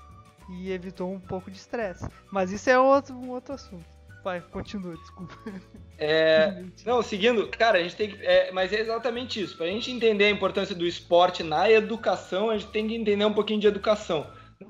[0.50, 2.08] E evitou um pouco de estresse.
[2.32, 3.86] Mas isso é outro, um outro assunto.
[4.24, 5.38] Vai, continua, desculpa.
[5.98, 8.26] É, não, seguindo, cara, a gente tem que.
[8.26, 9.56] É, mas é exatamente isso.
[9.56, 13.24] Para a gente entender a importância do esporte na educação, a gente tem que entender
[13.24, 14.28] um pouquinho de educação.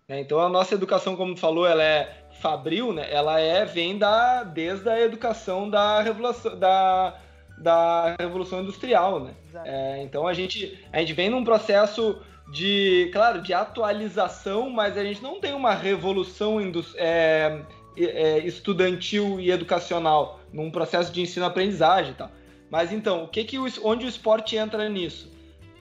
[0.08, 0.20] Né?
[0.20, 3.12] Então a nossa educação, como tu falou, ela é fabril, né?
[3.12, 7.20] Ela é vem da desde a educação da revolução da
[7.58, 9.34] da Revolução Industrial, né?
[9.64, 15.04] É, então a gente, a gente vem num processo de, claro, de atualização, mas a
[15.04, 16.60] gente não tem uma revolução
[16.96, 17.62] é,
[17.98, 22.30] é, estudantil e educacional, num processo de ensino-aprendizagem tal.
[22.70, 25.32] Mas então, o que que o, onde o esporte entra nisso?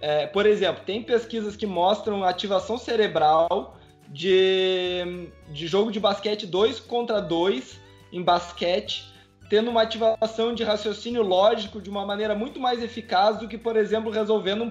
[0.01, 6.81] É, por exemplo, tem pesquisas que mostram ativação cerebral de, de jogo de basquete 2
[6.81, 7.81] contra 2
[8.13, 9.13] em basquete,
[9.49, 13.77] tendo uma ativação de raciocínio lógico de uma maneira muito mais eficaz do que, por
[13.77, 14.71] exemplo, resolvendo um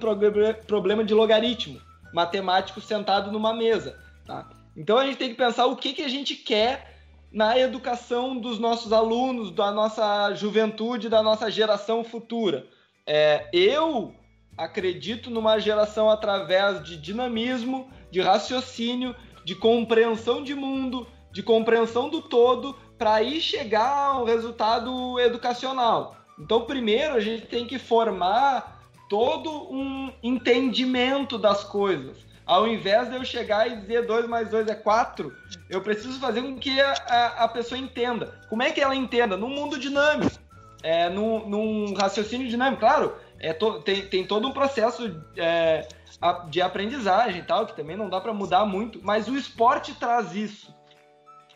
[0.66, 1.80] problema de logaritmo
[2.14, 3.98] matemático sentado numa mesa.
[4.24, 4.48] Tá?
[4.76, 6.94] Então a gente tem que pensar o que, que a gente quer
[7.30, 12.66] na educação dos nossos alunos, da nossa juventude, da nossa geração futura.
[13.04, 14.14] É, eu
[14.56, 22.22] acredito numa geração através de dinamismo, de raciocínio, de compreensão de mundo, de compreensão do
[22.22, 26.16] todo, para aí chegar a um resultado educacional.
[26.38, 28.73] Então, primeiro, a gente tem que formar
[29.14, 32.16] todo um entendimento das coisas.
[32.44, 35.32] Ao invés de eu chegar e dizer 2 mais 2 é 4,
[35.70, 38.40] eu preciso fazer com que a, a, a, pessoa entenda.
[38.48, 39.36] Como é que ela entenda?
[39.36, 40.36] Num mundo dinâmico,
[40.82, 42.80] é, num, num raciocínio dinâmico.
[42.80, 45.86] Claro, é to, tem, tem todo um processo é,
[46.50, 50.34] de aprendizagem e tal, que também não dá para mudar muito, mas o esporte traz
[50.34, 50.74] isso.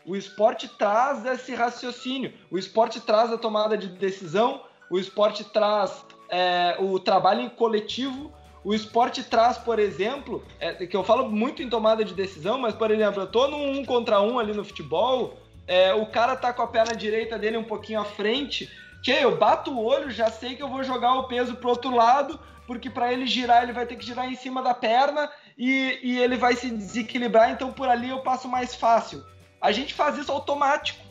[0.05, 6.05] O esporte traz esse raciocínio, o esporte traz a tomada de decisão, o esporte traz
[6.29, 8.31] é, o trabalho em coletivo,
[8.63, 12.73] o esporte traz, por exemplo, é, que eu falo muito em tomada de decisão, mas,
[12.75, 15.37] por exemplo, eu tô num um contra um ali no futebol,
[15.67, 18.69] é, o cara tá com a perna direita dele um pouquinho à frente,
[19.03, 21.95] que eu bato o olho, já sei que eu vou jogar o peso pro outro
[21.95, 25.99] lado, porque para ele girar, ele vai ter que girar em cima da perna e,
[26.03, 29.23] e ele vai se desequilibrar, então por ali eu passo mais fácil.
[29.61, 31.03] A gente faz isso automático.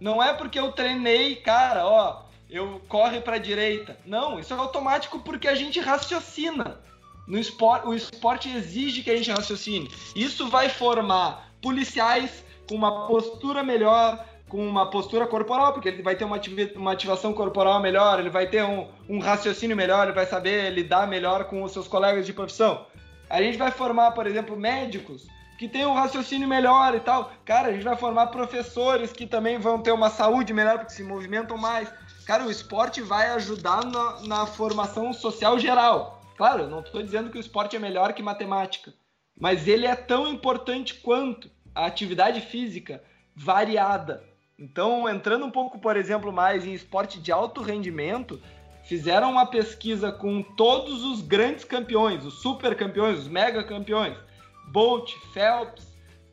[0.00, 3.96] Não é porque eu treinei, cara, ó, eu corre para a direita.
[4.04, 6.80] Não, isso é automático porque a gente raciocina.
[7.26, 9.88] No esporte, o esporte exige que a gente raciocine.
[10.16, 16.16] Isso vai formar policiais com uma postura melhor, com uma postura corporal, porque ele vai
[16.16, 16.40] ter uma,
[16.74, 21.06] uma ativação corporal melhor, ele vai ter um, um raciocínio melhor, ele vai saber lidar
[21.06, 22.84] melhor com os seus colegas de profissão.
[23.28, 27.30] A gente vai formar, por exemplo, médicos que têm um raciocínio melhor e tal.
[27.44, 31.04] Cara, a gente vai formar professores que também vão ter uma saúde melhor, porque se
[31.04, 31.92] movimentam mais.
[32.30, 36.22] Cara, o esporte vai ajudar na, na formação social geral.
[36.36, 38.94] Claro, não estou dizendo que o esporte é melhor que matemática,
[39.36, 43.02] mas ele é tão importante quanto a atividade física
[43.34, 44.22] variada.
[44.56, 48.40] Então, entrando um pouco, por exemplo, mais em esporte de alto rendimento,
[48.84, 54.16] fizeram uma pesquisa com todos os grandes campeões, os super campeões, os mega campeões,
[54.68, 55.89] Bolt, Phelps,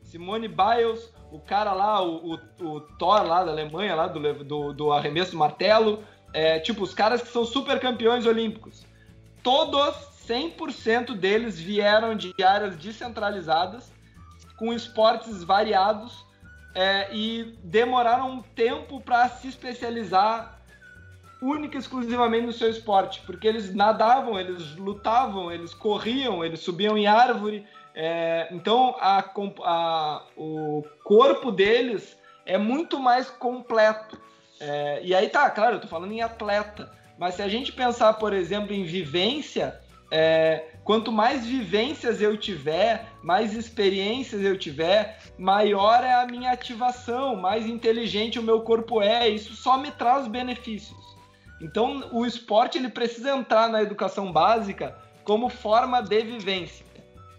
[0.08, 4.72] Simone Biles, o cara lá, o, o, o Thor lá da Alemanha, lá do, do,
[4.72, 8.86] do arremesso martelo, é, tipo, os caras que são super campeões olímpicos.
[9.42, 9.94] Todos,
[10.26, 13.92] 100% deles vieram de áreas descentralizadas,
[14.56, 16.24] com esportes variados,
[16.74, 20.58] é, e demoraram um tempo para se especializar
[21.40, 26.96] única e exclusivamente no seu esporte, porque eles nadavam, eles lutavam, eles corriam, eles subiam
[26.96, 27.64] em árvore,
[28.00, 29.24] é, então, a,
[29.64, 34.16] a, o corpo deles é muito mais completo.
[34.60, 38.12] É, e aí tá, claro, eu tô falando em atleta, mas se a gente pensar,
[38.12, 39.80] por exemplo, em vivência,
[40.12, 47.34] é, quanto mais vivências eu tiver, mais experiências eu tiver, maior é a minha ativação,
[47.34, 49.28] mais inteligente o meu corpo é.
[49.28, 51.16] Isso só me traz benefícios.
[51.60, 56.87] Então, o esporte ele precisa entrar na educação básica como forma de vivência.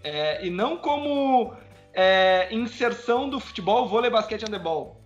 [0.03, 1.53] É, e não como
[1.93, 4.99] é, inserção do futebol, vôlei, basquete e handebol.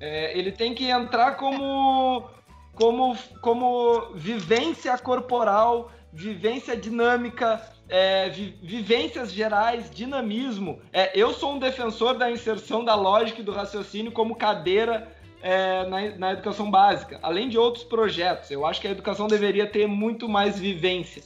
[0.00, 2.28] É, ele tem que entrar como,
[2.74, 10.80] como, como vivência corporal, vivência dinâmica, é, vi, vivências gerais, dinamismo.
[10.92, 15.08] É, eu sou um defensor da inserção da lógica e do raciocínio como cadeira
[15.42, 18.50] é, na, na, educação básica, além de outros projetos.
[18.50, 21.22] Eu acho que a educação deveria ter muito mais vivência.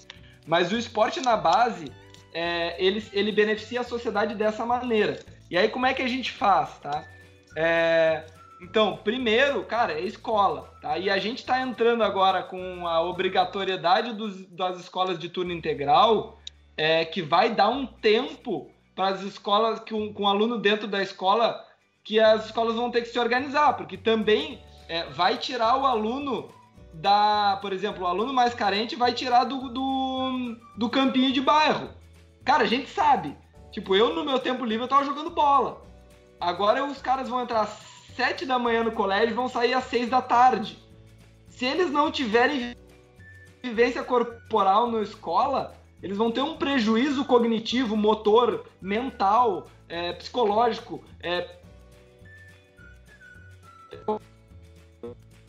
[0.46, 1.90] Mas o esporte na base
[2.35, 5.20] é, ele, ele beneficia a sociedade dessa maneira.
[5.49, 7.05] E aí, como é que a gente faz, tá?
[7.57, 8.25] É,
[8.61, 10.99] então, primeiro, cara, é escola, tá?
[10.99, 16.38] E a gente está entrando agora com a obrigatoriedade dos, das escolas de turno integral,
[16.77, 21.64] é, que vai dar um tempo para as escolas, com, com aluno dentro da escola,
[22.03, 26.53] que as escolas vão ter que se organizar, porque também é, vai tirar o aluno
[26.92, 31.90] da, por exemplo, o aluno mais carente vai tirar do, do, do campinho de bairro.
[32.44, 33.37] Cara, a gente sabe.
[33.72, 35.83] Tipo, eu no meu tempo livre eu tava jogando bola.
[36.38, 37.70] Agora os caras vão entrar às
[38.14, 40.78] 7 da manhã no colégio e vão sair às 6 da tarde.
[41.48, 42.76] Se eles não tiverem
[43.62, 51.57] vivência corporal na escola, eles vão ter um prejuízo cognitivo, motor, mental, é, psicológico, é,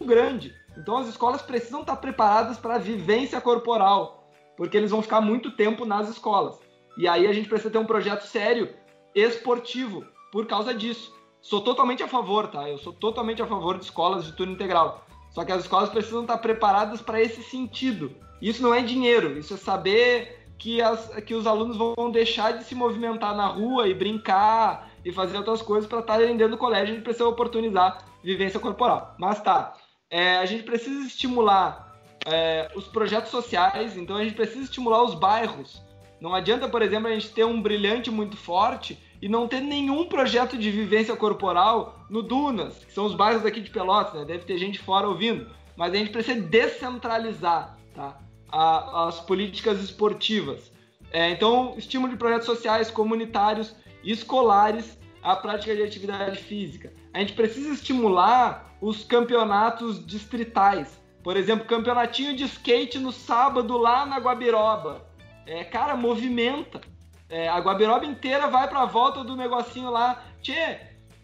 [0.01, 0.55] grande.
[0.77, 5.51] Então as escolas precisam estar preparadas para a vivência corporal, porque eles vão ficar muito
[5.51, 6.64] tempo nas escolas.
[6.97, 8.69] E aí a gente precisa ter um projeto sério,
[9.13, 11.13] esportivo, por causa disso.
[11.41, 12.69] Sou totalmente a favor, tá?
[12.69, 15.05] Eu sou totalmente a favor de escolas de turno integral.
[15.29, 18.15] Só que as escolas precisam estar preparadas para esse sentido.
[18.41, 22.63] Isso não é dinheiro, isso é saber que, as, que os alunos vão deixar de
[22.63, 26.86] se movimentar na rua e brincar e fazer outras coisas para estarem dentro do colégio.
[26.86, 29.15] A gente precisa oportunizar vivência corporal.
[29.19, 29.73] Mas tá,
[30.10, 35.13] é, a gente precisa estimular é, os projetos sociais, então a gente precisa estimular os
[35.13, 35.84] bairros.
[36.19, 40.06] Não adianta, por exemplo, a gente ter um brilhante muito forte e não ter nenhum
[40.06, 44.25] projeto de vivência corporal no Dunas, que são os bairros aqui de Pelotas, né?
[44.25, 45.49] Deve ter gente fora ouvindo.
[45.75, 48.17] Mas a gente precisa descentralizar tá?
[48.49, 50.71] A, as políticas esportivas.
[51.12, 56.93] É, então, estímulo de projetos sociais, comunitários, escolares à prática de atividade física.
[57.13, 61.01] A gente precisa estimular os campeonatos distritais.
[61.23, 65.04] Por exemplo, campeonatinho de skate no sábado lá na Guabiroba.
[65.45, 66.81] É, cara, movimenta.
[67.29, 70.23] É, a Guabiroba inteira vai para a volta do negocinho lá.
[70.41, 70.79] Tchê,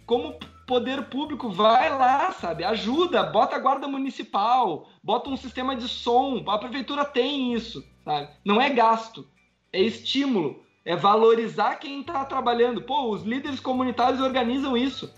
[0.06, 2.64] como poder público vai lá, sabe?
[2.64, 6.44] Ajuda, bota a guarda municipal, bota um sistema de som.
[6.48, 8.30] A prefeitura tem isso, sabe?
[8.44, 9.28] Não é gasto,
[9.74, 12.82] é estímulo, é valorizar quem está trabalhando.
[12.82, 15.14] Pô, os líderes comunitários organizam isso.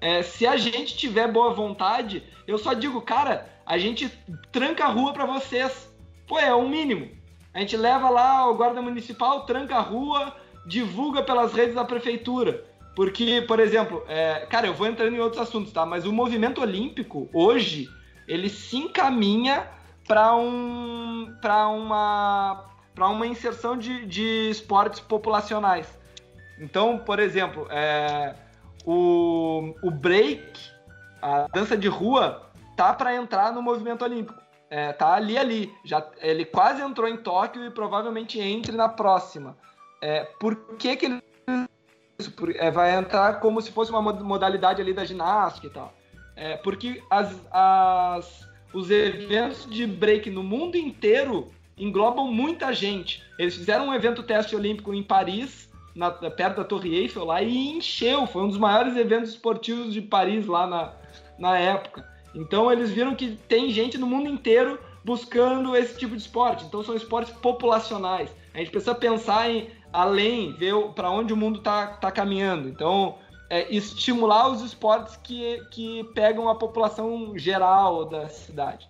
[0.00, 4.08] É, se a gente tiver boa vontade, eu só digo, cara, a gente
[4.52, 5.90] tranca a rua para vocês.
[6.26, 7.10] Pô, é o mínimo.
[7.54, 10.34] A gente leva lá o guarda municipal, tranca a rua,
[10.66, 12.64] divulga pelas redes da prefeitura.
[12.96, 15.86] Porque, por exemplo, é, cara, eu vou entrando em outros assuntos, tá?
[15.86, 17.88] Mas o movimento olímpico, hoje,
[18.26, 19.68] ele se encaminha
[20.06, 22.64] para um, para uma,
[22.96, 25.86] uma inserção de, de esportes populacionais.
[26.58, 28.34] Então, por exemplo, é,
[28.84, 30.58] o, o break,
[31.22, 35.72] a dança de rua, tá para entrar no movimento olímpico é, tá ali ali.
[35.84, 39.56] Já, ele quase entrou em Tóquio e provavelmente entre na próxima.
[40.00, 41.22] É, por que, que ele
[42.56, 45.94] é, vai entrar como se fosse uma modalidade ali da ginástica e tal?
[46.36, 53.22] É, porque as, as, os eventos de break no mundo inteiro englobam muita gente.
[53.38, 57.76] Eles fizeram um evento teste olímpico em Paris, na, perto da Torre Eiffel lá, e
[57.76, 58.26] encheu.
[58.26, 60.92] Foi um dos maiores eventos esportivos de Paris lá na,
[61.38, 62.13] na época.
[62.34, 66.64] Então eles viram que tem gente no mundo inteiro buscando esse tipo de esporte.
[66.64, 68.30] Então são esportes populacionais.
[68.52, 72.68] A gente precisa pensar em além, ver para onde o mundo está tá caminhando.
[72.68, 73.16] Então,
[73.48, 78.88] é, estimular os esportes que, que pegam a população geral da cidade.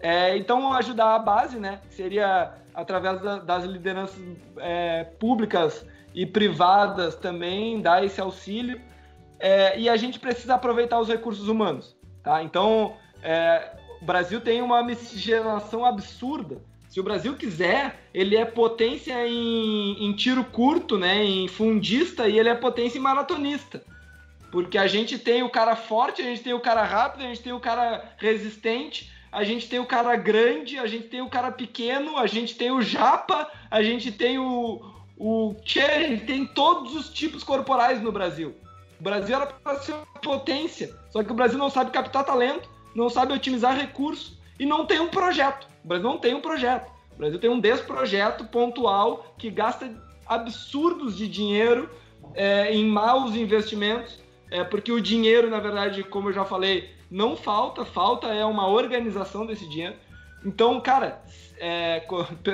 [0.00, 1.80] É, então, ajudar a base, né?
[1.90, 4.22] Seria através da, das lideranças
[4.58, 8.80] é, públicas e privadas também, dar esse auxílio.
[9.38, 11.95] É, e a gente precisa aproveitar os recursos humanos.
[12.26, 12.42] Tá?
[12.42, 13.70] Então, é,
[14.02, 16.60] o Brasil tem uma miscigenação absurda.
[16.88, 22.36] Se o Brasil quiser, ele é potência em, em tiro curto, né, em fundista, e
[22.36, 23.80] ele é potência em maratonista.
[24.50, 27.42] Porque a gente tem o cara forte, a gente tem o cara rápido, a gente
[27.42, 31.52] tem o cara resistente, a gente tem o cara grande, a gente tem o cara
[31.52, 34.82] pequeno, a gente tem o japa, a gente tem o.
[35.16, 38.52] o tchê, a gente tem todos os tipos corporais no Brasil.
[38.98, 42.68] O Brasil era para ser uma potência, só que o Brasil não sabe captar talento,
[42.94, 45.66] não sabe otimizar recursos e não tem um projeto.
[45.82, 46.92] O Brasil não tem um projeto.
[47.14, 49.90] O Brasil tem um desprojeto pontual que gasta
[50.26, 51.88] absurdos de dinheiro
[52.34, 57.34] é, em maus investimentos, é, porque o dinheiro, na verdade, como eu já falei, não
[57.34, 59.94] falta, falta é uma organização desse dinheiro.
[60.44, 61.22] Então, cara,
[61.58, 62.06] é,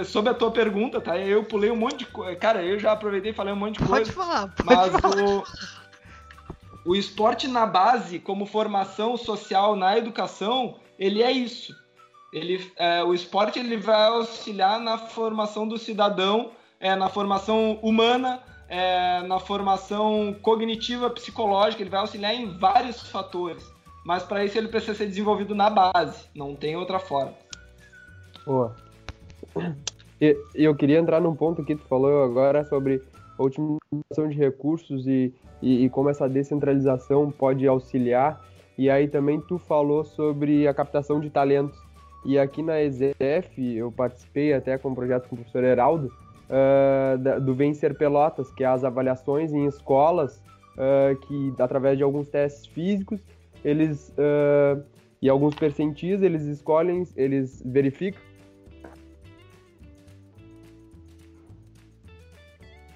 [0.04, 1.18] sobre a tua pergunta, tá?
[1.18, 2.36] Eu pulei um monte de coisa.
[2.36, 4.12] Cara, eu já aproveitei e falei um monte de coisa.
[4.12, 5.20] Pode falar, pode mas falar.
[5.20, 5.44] o
[6.84, 11.74] o esporte na base, como formação social na educação, ele é isso.
[12.32, 18.40] Ele, é, o esporte ele vai auxiliar na formação do cidadão, é, na formação humana,
[18.68, 23.70] é, na formação cognitiva, psicológica, ele vai auxiliar em vários fatores.
[24.04, 27.34] Mas para isso ele precisa ser desenvolvido na base, não tem outra forma.
[28.44, 28.74] Boa.
[30.54, 33.02] Eu queria entrar num ponto que tu falou agora sobre
[33.38, 35.32] a otimização de recursos e
[35.62, 38.40] e, e como essa descentralização pode auxiliar.
[38.76, 41.78] E aí também tu falou sobre a captação de talentos.
[42.24, 46.12] E aqui na EZF eu participei até com um projeto com o professor Heraldo
[46.48, 50.42] uh, do Vencer Pelotas, que é as avaliações em escolas
[50.76, 53.20] uh, que através de alguns testes físicos
[53.64, 54.82] eles uh,
[55.20, 58.20] e alguns percentis eles escolhem, eles verificam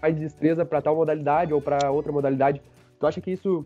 [0.07, 2.63] mais destreza para tal modalidade ou para outra modalidade.
[2.99, 3.65] Tu acha que isso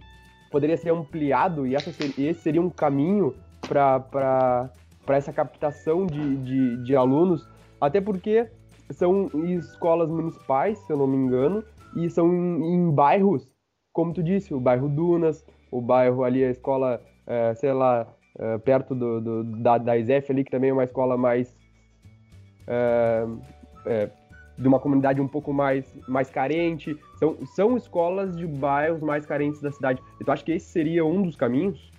[0.51, 3.35] poderia ser ampliado e essa ser, esse seria um caminho
[3.69, 4.71] para
[5.09, 7.47] essa captação de, de, de alunos,
[7.81, 8.49] até porque
[8.91, 11.63] são escolas municipais, se eu não me engano,
[11.95, 13.47] e são em, em bairros,
[13.93, 18.07] como tu disse, o bairro Dunas, o bairro ali, a escola, é, sei lá,
[18.39, 21.55] é, perto do, do, da, da ISEF ali, que também é uma escola mais.
[22.67, 23.27] É,
[23.87, 24.11] é,
[24.61, 26.97] de uma comunidade um pouco mais, mais carente.
[27.19, 30.03] São, são escolas de bairros mais carentes da cidade.
[30.21, 31.91] E tu acha que esse seria um dos caminhos?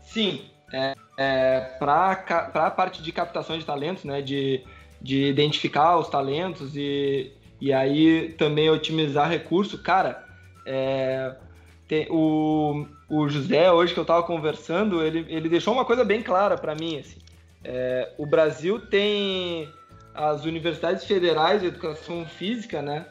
[0.00, 0.40] Sim.
[0.72, 2.12] É, é, Para
[2.54, 4.64] a parte de captação de talentos, né, de,
[5.02, 7.30] de identificar os talentos e,
[7.60, 10.24] e aí também otimizar recurso, cara,
[10.64, 11.36] é,
[11.86, 16.22] tem, o, o José, hoje que eu estava conversando, ele, ele deixou uma coisa bem
[16.22, 16.98] clara para mim.
[16.98, 17.18] Assim,
[17.62, 19.68] é, o Brasil tem
[20.14, 23.06] as universidades federais de educação física, né?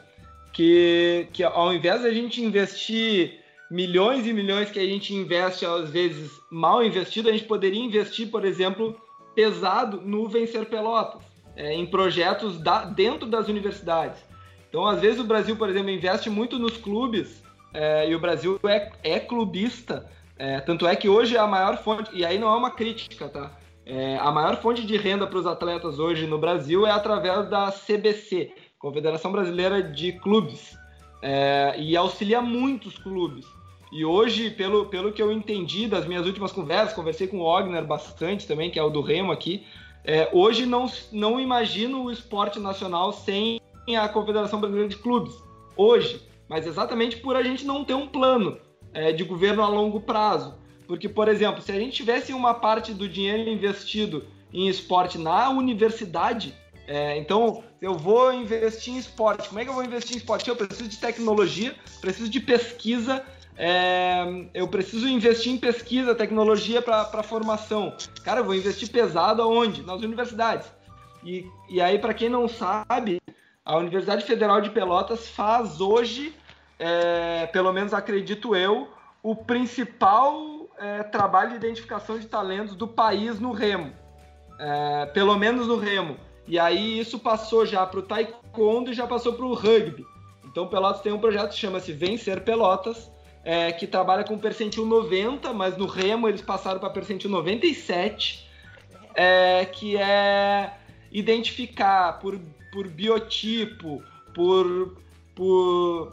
[0.52, 3.40] Que, que ao invés de a gente investir
[3.70, 8.30] milhões e milhões que a gente investe, às vezes mal investido, a gente poderia investir,
[8.30, 9.00] por exemplo,
[9.34, 11.22] pesado no Vencer Pelotas,
[11.56, 14.22] é, em projetos da, dentro das universidades.
[14.68, 17.42] Então, às vezes, o Brasil, por exemplo, investe muito nos clubes
[17.72, 20.10] é, e o Brasil é, é clubista.
[20.38, 23.28] É, tanto é que hoje é a maior fonte, e aí não é uma crítica,
[23.28, 23.52] tá?
[23.84, 27.70] É, a maior fonte de renda para os atletas hoje no Brasil é através da
[27.72, 30.76] CBC, Confederação Brasileira de Clubes,
[31.20, 33.46] é, e auxilia muitos clubes.
[33.92, 37.84] E hoje, pelo, pelo que eu entendi das minhas últimas conversas, conversei com o Ogner
[37.84, 39.66] bastante também, que é o do Remo aqui,
[40.04, 43.60] é, hoje não, não imagino o esporte nacional sem
[43.98, 45.34] a Confederação Brasileira de Clubes.
[45.76, 48.58] Hoje mas exatamente por a gente não ter um plano
[48.92, 50.54] é, de governo a longo prazo.
[50.92, 55.48] Porque, por exemplo, se a gente tivesse uma parte do dinheiro investido em esporte na
[55.48, 56.54] universidade,
[56.86, 59.48] é, então eu vou investir em esporte.
[59.48, 60.50] Como é que eu vou investir em esporte?
[60.50, 63.24] Eu preciso de tecnologia, preciso de pesquisa,
[63.56, 64.22] é,
[64.52, 67.96] eu preciso investir em pesquisa, tecnologia para formação.
[68.22, 69.80] Cara, eu vou investir pesado aonde?
[69.80, 70.70] Nas universidades.
[71.24, 73.18] E, e aí, para quem não sabe,
[73.64, 76.34] a Universidade Federal de Pelotas faz hoje
[76.78, 78.90] é, pelo menos acredito eu,
[79.22, 83.92] o principal é, trabalho de identificação de talentos do país no remo.
[84.58, 86.16] É, pelo menos no remo.
[86.46, 90.04] E aí isso passou já para o taekwondo e já passou para o rugby.
[90.44, 93.10] Então Pelotas tem um projeto que chama-se Vencer Pelotas,
[93.44, 98.48] é, que trabalha com percentil 90, mas no remo eles passaram para percentil 97,
[99.14, 100.74] é, que é
[101.10, 102.38] identificar por,
[102.72, 104.02] por biotipo,
[104.34, 104.96] por
[105.34, 106.12] por,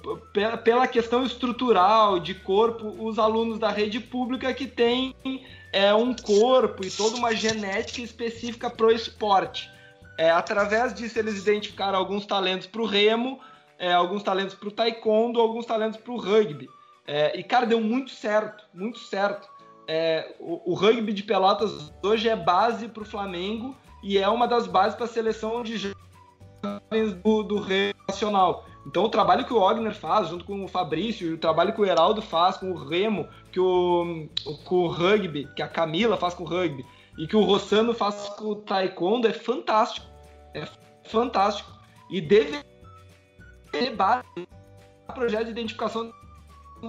[0.63, 5.15] pela questão estrutural de corpo, os alunos da rede pública que têm
[5.74, 9.70] é, um corpo e toda uma genética específica para o esporte.
[10.17, 13.39] É, através disso, eles identificaram alguns talentos para o remo,
[13.78, 16.70] é, alguns talentos para o taekwondo, alguns talentos para o rugby.
[17.07, 19.47] É, e, cara, deu muito certo, muito certo.
[19.88, 24.47] É, o, o, rugby de Pelotas hoje é base para o Flamengo e é uma
[24.47, 27.65] das bases para a seleção de jovens do, do
[28.07, 28.65] nacional.
[28.89, 31.85] Então o trabalho que o Ogner faz, junto com o Fabrício, o trabalho que o
[31.85, 34.27] Heraldo faz com o Remo, que o,
[34.65, 36.83] com o rugby, que a Camila faz com o rugby,
[37.15, 40.07] e que o Rossano faz com o Taekwondo é fantástico.
[40.55, 40.67] É
[41.03, 41.71] fantástico.
[42.09, 42.63] E deve
[43.71, 44.25] ter base
[45.13, 46.11] projeto de identificação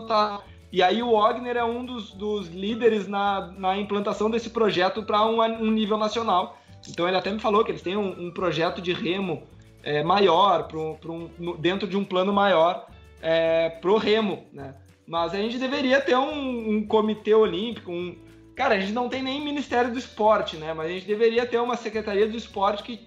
[0.09, 0.41] tá.
[0.73, 5.27] e aí o Ogner é um dos, dos líderes na, na implantação desse projeto para
[5.27, 6.57] um, um, nível nacional.
[6.89, 9.43] Então ele até me falou que eles têm um, um projeto de remo
[9.83, 12.87] é, maior, pro, um, dentro de um plano maior
[13.21, 14.75] é, pro remo, né?
[15.07, 18.17] Mas a gente deveria ter um, um, comitê olímpico, um...
[18.55, 20.73] Cara, a gente não tem nem Ministério do Esporte, né?
[20.73, 23.01] Mas a gente deveria ter uma Secretaria do Esporte que,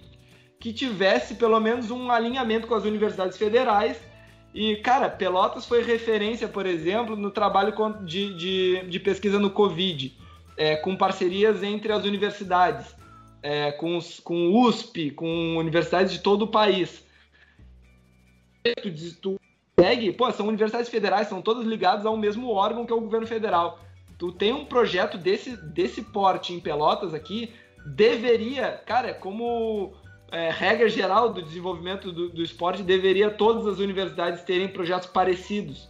[0.60, 3.98] que tivesse pelo menos um alinhamento com as universidades federais.
[4.52, 7.72] E, cara, Pelotas foi referência, por exemplo, no trabalho
[8.04, 10.16] de, de, de pesquisa no Covid,
[10.56, 12.94] é, com parcerias entre as universidades
[13.44, 17.04] é, com, os, com USP, com universidades de todo o país.
[18.82, 19.40] Tu, tu
[19.78, 23.26] segue, pô, são universidades federais, são todas ligadas ao mesmo órgão que é o governo
[23.26, 23.80] federal.
[24.18, 27.52] Tu tem um projeto desse, desse porte em Pelotas aqui,
[27.84, 29.92] deveria, cara, como
[30.32, 35.86] é, regra geral do desenvolvimento do, do, esporte, deveria todas as universidades terem projetos parecidos,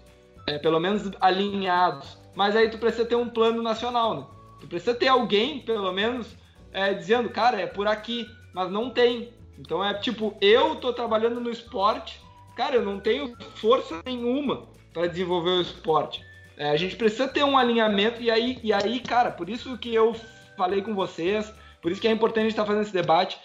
[0.48, 2.18] é, pelo menos alinhados.
[2.34, 4.26] Mas aí tu precisa ter um plano nacional, né?
[4.60, 6.34] Tu precisa ter alguém, pelo menos,
[6.74, 9.32] é, dizendo, cara, é por aqui, mas não tem.
[9.58, 12.20] Então é tipo, eu tô trabalhando no esporte,
[12.56, 16.22] cara, eu não tenho força nenhuma para desenvolver o esporte.
[16.56, 19.94] É, a gente precisa ter um alinhamento e aí, e aí, cara, por isso que
[19.94, 20.14] eu
[20.56, 23.38] falei com vocês, por isso que é importante estar fazendo esse debate.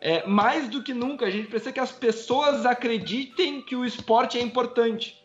[0.00, 4.38] É, mais do que nunca, a gente precisa que as pessoas acreditem que o esporte
[4.38, 5.20] é importante.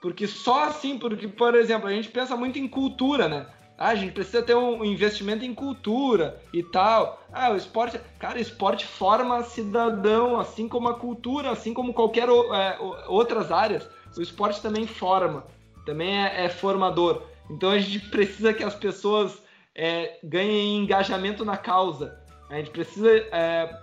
[0.00, 3.46] Porque só assim, porque, por exemplo, a gente pensa muito em cultura, né?
[3.76, 7.22] Ah, a gente precisa ter um investimento em cultura e tal.
[7.32, 8.00] Ah, o esporte.
[8.18, 13.88] Cara, o esporte forma cidadão, assim como a cultura, assim como qualquer é, outras áreas.
[14.16, 15.44] O esporte também forma,
[15.84, 17.22] também é, é, formador.
[17.50, 19.42] Então a gente precisa que as pessoas
[19.74, 22.16] é, ganhem engajamento na causa.
[22.48, 23.76] A gente precisa, é,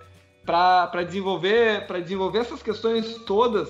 [0.45, 3.69] para desenvolver, desenvolver essas questões todas,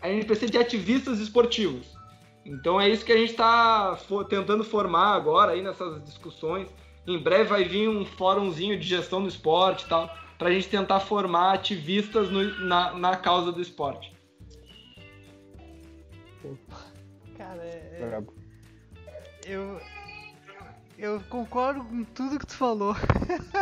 [0.00, 1.99] a gente precisa de ativistas esportivos.
[2.44, 6.68] Então é isso que a gente está tentando formar agora aí nessas discussões.
[7.06, 10.68] Em breve vai vir um fórumzinho de gestão do esporte e tal, para a gente
[10.68, 14.12] tentar formar ativistas no, na, na causa do esporte.
[17.36, 18.22] Cara, é, é,
[19.46, 19.80] eu,
[20.98, 22.94] eu concordo com tudo que tu falou.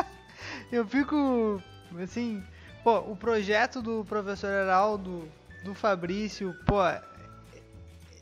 [0.71, 1.63] eu fico
[2.03, 2.43] assim,
[2.85, 5.29] pô, o projeto do professor Heraldo,
[5.65, 6.77] do Fabrício, pô,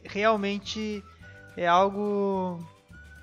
[0.09, 1.03] realmente
[1.57, 2.65] é algo.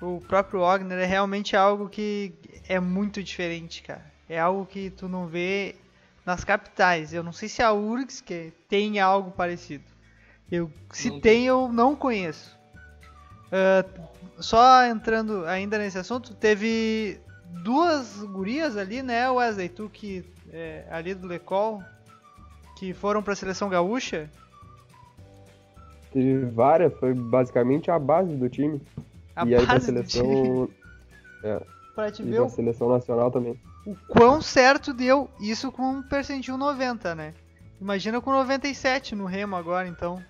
[0.00, 2.34] O próprio Wagner é realmente algo que
[2.68, 4.04] é muito diferente, cara.
[4.28, 5.76] É algo que tu não vê
[6.26, 7.12] nas capitais.
[7.12, 9.84] Eu não sei se a URGS que tem algo parecido.
[10.50, 12.58] Eu, se não tem, eu não conheço.
[13.46, 17.20] Uh, só entrando ainda nesse assunto, teve
[17.62, 19.68] duas gurias ali, né, Wesley?
[19.68, 21.82] Tu que é ali do Lecol,
[22.76, 24.30] que foram para a seleção gaúcha.
[26.14, 28.80] Teve várias, foi basicamente a base do time.
[29.34, 30.70] A e aí pra seleção.
[31.42, 31.60] É,
[31.92, 33.58] pra te e ver pra o, seleção nacional também.
[33.84, 37.34] o quão certo deu isso com um percentil 90, né?
[37.80, 40.22] Imagina com 97 no Remo agora, então.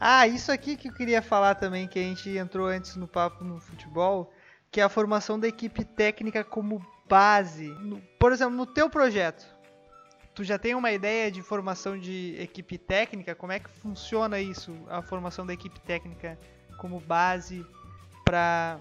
[0.00, 3.44] Ah, isso aqui que eu queria falar também, que a gente entrou antes no papo
[3.44, 4.32] no futebol,
[4.70, 7.68] que é a formação da equipe técnica como base.
[7.80, 9.46] No, por exemplo, no teu projeto,
[10.34, 13.34] tu já tem uma ideia de formação de equipe técnica?
[13.34, 16.38] Como é que funciona isso, a formação da equipe técnica
[16.78, 17.64] como base
[18.24, 18.78] para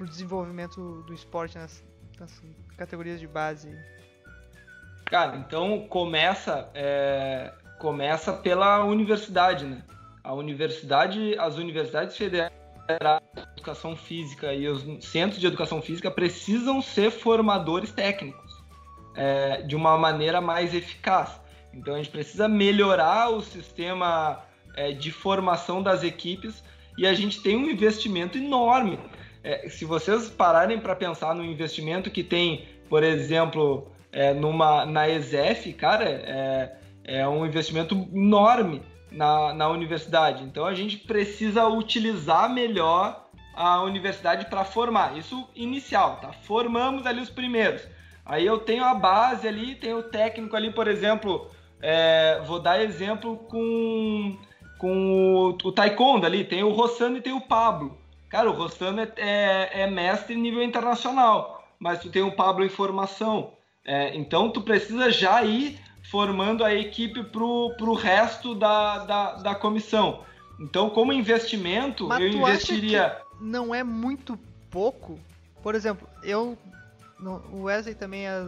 [0.00, 1.84] o desenvolvimento do esporte nas,
[2.18, 2.42] nas,
[2.76, 3.76] categorias de base?
[5.06, 9.82] Cara, então começa é, começa pela universidade, né?
[10.22, 12.50] A universidade, as universidades federais
[12.88, 18.43] de educação física e os centros de educação física precisam ser formadores técnicos
[19.14, 21.40] é, de uma maneira mais eficaz.
[21.72, 24.42] Então a gente precisa melhorar o sistema
[24.76, 26.62] é, de formação das equipes
[26.96, 28.98] e a gente tem um investimento enorme.
[29.42, 35.08] É, se vocês pararem para pensar no investimento que tem, por exemplo, é, numa, na
[35.08, 40.44] ESEF, cara, é, é um investimento enorme na, na universidade.
[40.44, 45.16] Então a gente precisa utilizar melhor a universidade para formar.
[45.16, 46.32] Isso inicial, tá?
[46.32, 47.82] Formamos ali os primeiros.
[48.24, 51.50] Aí eu tenho a base ali, tenho o técnico ali, por exemplo,
[51.80, 54.38] é, vou dar exemplo com,
[54.78, 57.98] com o, o Taekwondo ali, tem o Rossano e tem o Pablo.
[58.30, 62.70] Cara, o Rossano é, é, é mestre nível internacional, mas tu tem o Pablo em
[62.70, 63.52] formação.
[63.84, 65.78] É, então tu precisa já ir
[66.10, 70.22] formando a equipe pro, pro resto da, da, da comissão.
[70.58, 73.18] Então, como investimento, Mas eu investiria.
[73.40, 74.38] não é muito
[74.70, 75.18] pouco?
[75.62, 76.56] Por exemplo, eu
[77.20, 78.42] o Wesley também é,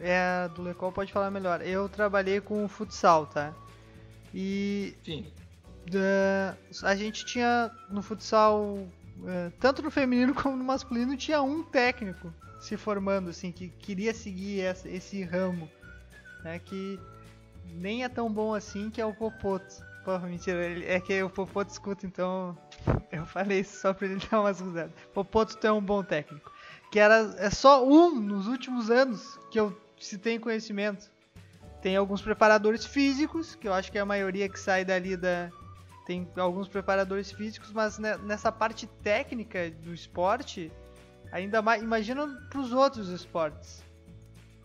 [0.00, 1.60] é do Lecol, pode falar melhor.
[1.62, 3.54] Eu trabalhei com o futsal, tá?
[4.34, 4.96] E.
[5.04, 5.26] Sim.
[5.90, 8.88] Da, a gente tinha no futsal,
[9.24, 14.12] é, tanto no feminino como no masculino, tinha um técnico se formando, assim, que queria
[14.12, 15.70] seguir essa, esse ramo.
[16.42, 16.98] Né, que
[17.64, 19.84] nem é tão bom assim, que é o Popoto.
[20.04, 22.56] Porra, mentira, é que o Popoto escuta, então
[23.12, 24.92] eu falei isso só pra ele dar umas risadas.
[25.12, 26.55] Popoto, tu é um bom técnico
[26.90, 31.10] que era é só um nos últimos anos que eu se tem conhecimento.
[31.82, 35.50] Tem alguns preparadores físicos, que eu acho que é a maioria que sai dali da
[36.06, 40.70] tem alguns preparadores físicos, mas nessa parte técnica do esporte,
[41.32, 43.82] ainda mais imagina para os outros esportes.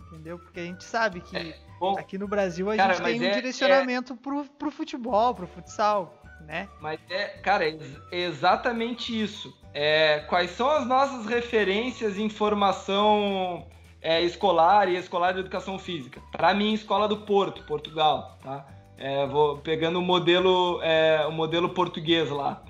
[0.07, 0.38] Entendeu?
[0.38, 3.24] Porque a gente sabe que é, bom, aqui no Brasil a cara, gente tem um
[3.24, 4.15] é, direcionamento é...
[4.17, 6.67] pro, pro futebol, pro futsal né?
[6.79, 7.77] Mas é, cara, é
[8.11, 9.55] exatamente isso.
[9.73, 13.65] É, quais são as nossas referências em formação
[14.01, 16.21] é, escolar e escolar de educação física?
[16.31, 18.65] Para mim, Escola do Porto, Portugal, tá?
[18.97, 22.63] É, vou pegando o modelo, é, o modelo português lá.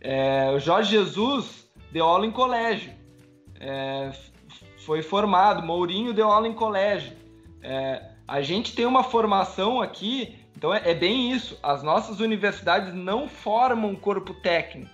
[0.00, 2.92] É, o Jorge Jesus deu aula em colégio,
[3.58, 4.10] é,
[4.84, 5.62] foi formado.
[5.62, 7.16] Mourinho deu aula em colégio.
[8.26, 11.56] a gente tem uma formação aqui então é, é bem isso.
[11.62, 14.90] As nossas universidades não formam um corpo técnico.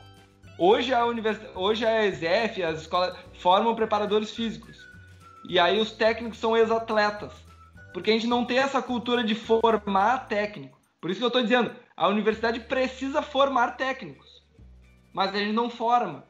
[0.59, 1.41] Hoje a, univers...
[1.55, 4.77] Hoje a ESEF, as escolas formam preparadores físicos.
[5.49, 7.33] E aí os técnicos são ex-atletas.
[7.95, 10.79] Porque a gente não tem essa cultura de formar técnico.
[11.01, 14.43] Por isso que eu estou dizendo, A universidade precisa formar técnicos,
[15.15, 16.25] mas a gente não forma.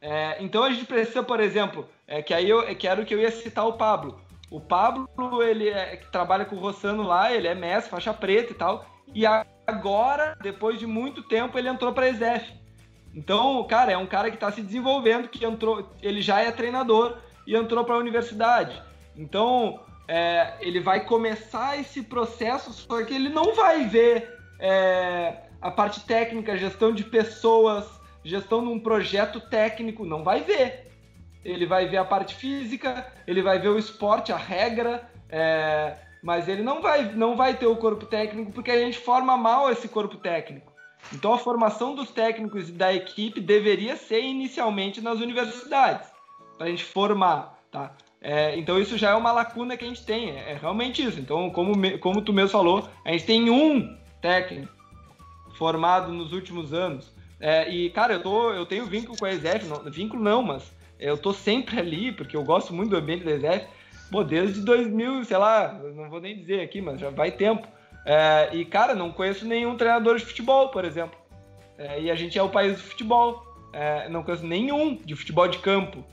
[0.00, 3.04] É, então a gente precisa, por exemplo, é, que aí eu é, que era o
[3.04, 4.20] que eu ia citar o Pablo.
[4.50, 5.08] O Pablo,
[5.42, 8.86] ele é, trabalha com o Rossano lá, ele é mestre, faixa preta e tal.
[9.14, 9.24] E
[9.66, 12.52] agora, depois de muito tempo, ele entrou para a ESEF.
[13.14, 17.16] Então, cara, é um cara que está se desenvolvendo, que entrou, ele já é treinador
[17.46, 18.80] e entrou para a universidade.
[19.16, 25.70] Então, é, ele vai começar esse processo, só que ele não vai ver é, a
[25.70, 27.86] parte técnica, gestão de pessoas,
[28.22, 30.92] gestão de um projeto técnico, não vai ver.
[31.46, 36.48] Ele vai ver a parte física, ele vai ver o esporte, a regra, é, mas
[36.48, 39.88] ele não vai, não vai ter o corpo técnico porque a gente forma mal esse
[39.88, 40.72] corpo técnico.
[41.12, 46.08] Então a formação dos técnicos e da equipe deveria ser inicialmente nas universidades,
[46.58, 47.92] para a gente formar, tá?
[48.20, 51.20] É, então isso já é uma lacuna que a gente tem, é, é realmente isso.
[51.20, 54.72] Então, como, como tu mesmo falou, a gente tem um técnico
[55.56, 57.14] formado nos últimos anos.
[57.38, 60.72] É, e, cara, eu, tô, eu tenho vínculo com a ESEF, não, vínculo não, mas
[60.98, 63.66] eu tô sempre ali, porque eu gosto muito do ambiente da ESEF,
[64.10, 67.66] pô, desde 2000, sei lá, não vou nem dizer aqui, mas já vai tempo.
[68.04, 71.18] É, e, cara, não conheço nenhum treinador de futebol, por exemplo.
[71.76, 73.44] É, e a gente é o país do futebol.
[73.72, 76.04] É, não conheço nenhum de futebol de campo.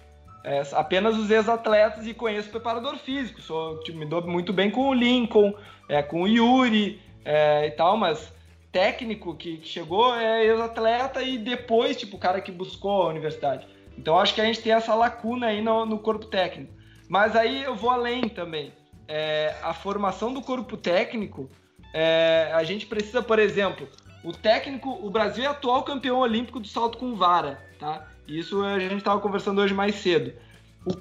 [0.43, 3.41] É, apenas os ex-atletas e conheço o preparador físico.
[3.41, 5.53] Sou, tipo, me dou muito bem com o Lincoln,
[5.87, 8.33] é, com o Yuri é, e tal, mas
[8.71, 13.67] técnico que, que chegou é ex-atleta e depois, tipo, o cara que buscou a universidade.
[13.97, 16.73] Então acho que a gente tem essa lacuna aí no, no corpo técnico.
[17.07, 18.73] Mas aí eu vou além também.
[19.07, 21.49] É, a formação do corpo técnico,
[21.93, 23.87] é, a gente precisa, por exemplo,
[24.23, 28.07] o técnico, o Brasil é atual campeão olímpico do salto com vara, tá?
[28.27, 30.33] Isso a gente estava conversando hoje mais cedo.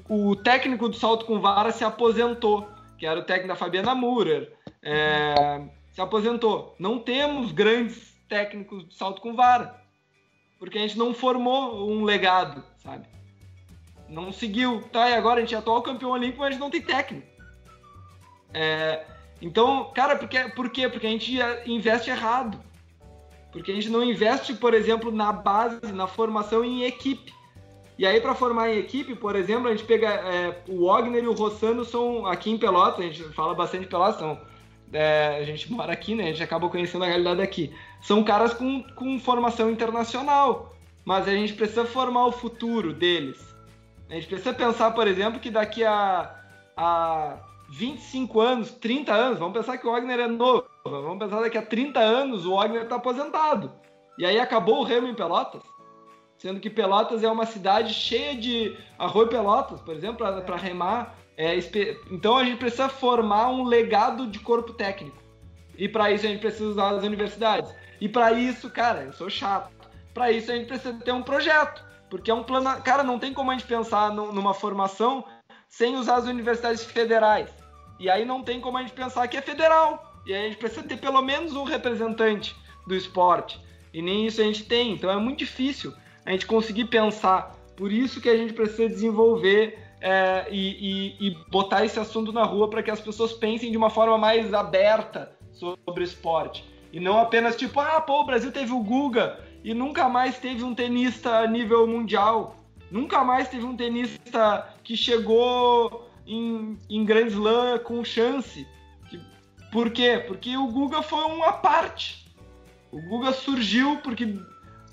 [0.09, 2.69] O, o, técnico do salto com vara se aposentou,
[2.99, 4.53] que era o técnico da Fabiana Murer.
[4.83, 5.63] É,
[5.93, 6.75] se aposentou.
[6.79, 9.81] Não temos grandes técnicos de salto com vara,
[10.59, 13.07] porque a gente não formou um legado, sabe?
[14.09, 14.83] Não seguiu.
[14.93, 17.27] Tá, e agora a gente é atual campeão olímpico, mas não tem técnico.
[18.53, 19.05] É,
[19.41, 20.89] então, cara, porque, por quê?
[20.89, 22.59] Porque a gente investe errado.
[23.51, 27.33] Porque a gente não investe, por exemplo, na base, na formação em equipe.
[27.99, 31.29] E aí, para formar em equipe, por exemplo, a gente pega é, o Wagner e
[31.29, 34.39] o Rossano são aqui em Pelotas, a gente fala bastante de Pelotas,
[34.93, 36.25] é, a gente mora aqui, né?
[36.25, 37.73] A gente acaba conhecendo a realidade aqui.
[38.01, 40.72] São caras com, com formação internacional,
[41.05, 43.53] mas a gente precisa formar o futuro deles.
[44.09, 46.35] A gente precisa pensar, por exemplo, que daqui a,
[46.77, 47.37] a
[47.71, 51.63] 25 anos, 30 anos, vamos pensar que o Wagner é novo, vamos pensar daqui a
[51.65, 53.73] 30 anos o Wagner está aposentado.
[54.19, 55.63] E aí acabou o remo em Pelotas,
[56.37, 61.17] sendo que Pelotas é uma cidade cheia de arroio Pelotas, por exemplo, para remar.
[61.35, 61.57] É,
[62.11, 65.17] então a gente precisa formar um legado de corpo técnico.
[65.79, 67.75] E para isso a gente precisa usar as universidades.
[67.99, 69.82] E para isso, cara, eu sou chato.
[70.15, 72.81] Para isso a gente precisa ter um projeto, porque é um plano.
[72.83, 75.25] Cara, não tem como a gente pensar numa formação
[75.69, 77.51] sem usar as universidades federais.
[77.99, 80.13] E aí não tem como a gente pensar que é federal.
[80.27, 82.55] E aí a gente precisa ter pelo menos um representante
[82.87, 83.61] do esporte.
[83.93, 84.93] E nem isso a gente tem.
[84.93, 85.93] Então é muito difícil
[86.25, 87.57] a gente conseguir pensar.
[87.77, 92.43] Por isso que a gente precisa desenvolver é, e, e, e, botar esse assunto na
[92.43, 96.65] rua para que as pessoas pensem de uma forma mais aberta sobre esporte.
[96.93, 100.65] E não apenas tipo, ah, pô, o Brasil teve o Guga e nunca mais teve
[100.65, 102.57] um tenista a nível mundial.
[102.91, 108.67] Nunca mais teve um tenista que chegou em, em Grand Slam com chance.
[109.71, 110.23] Por quê?
[110.27, 112.27] Porque o Guga foi uma parte.
[112.91, 114.39] O Guga surgiu porque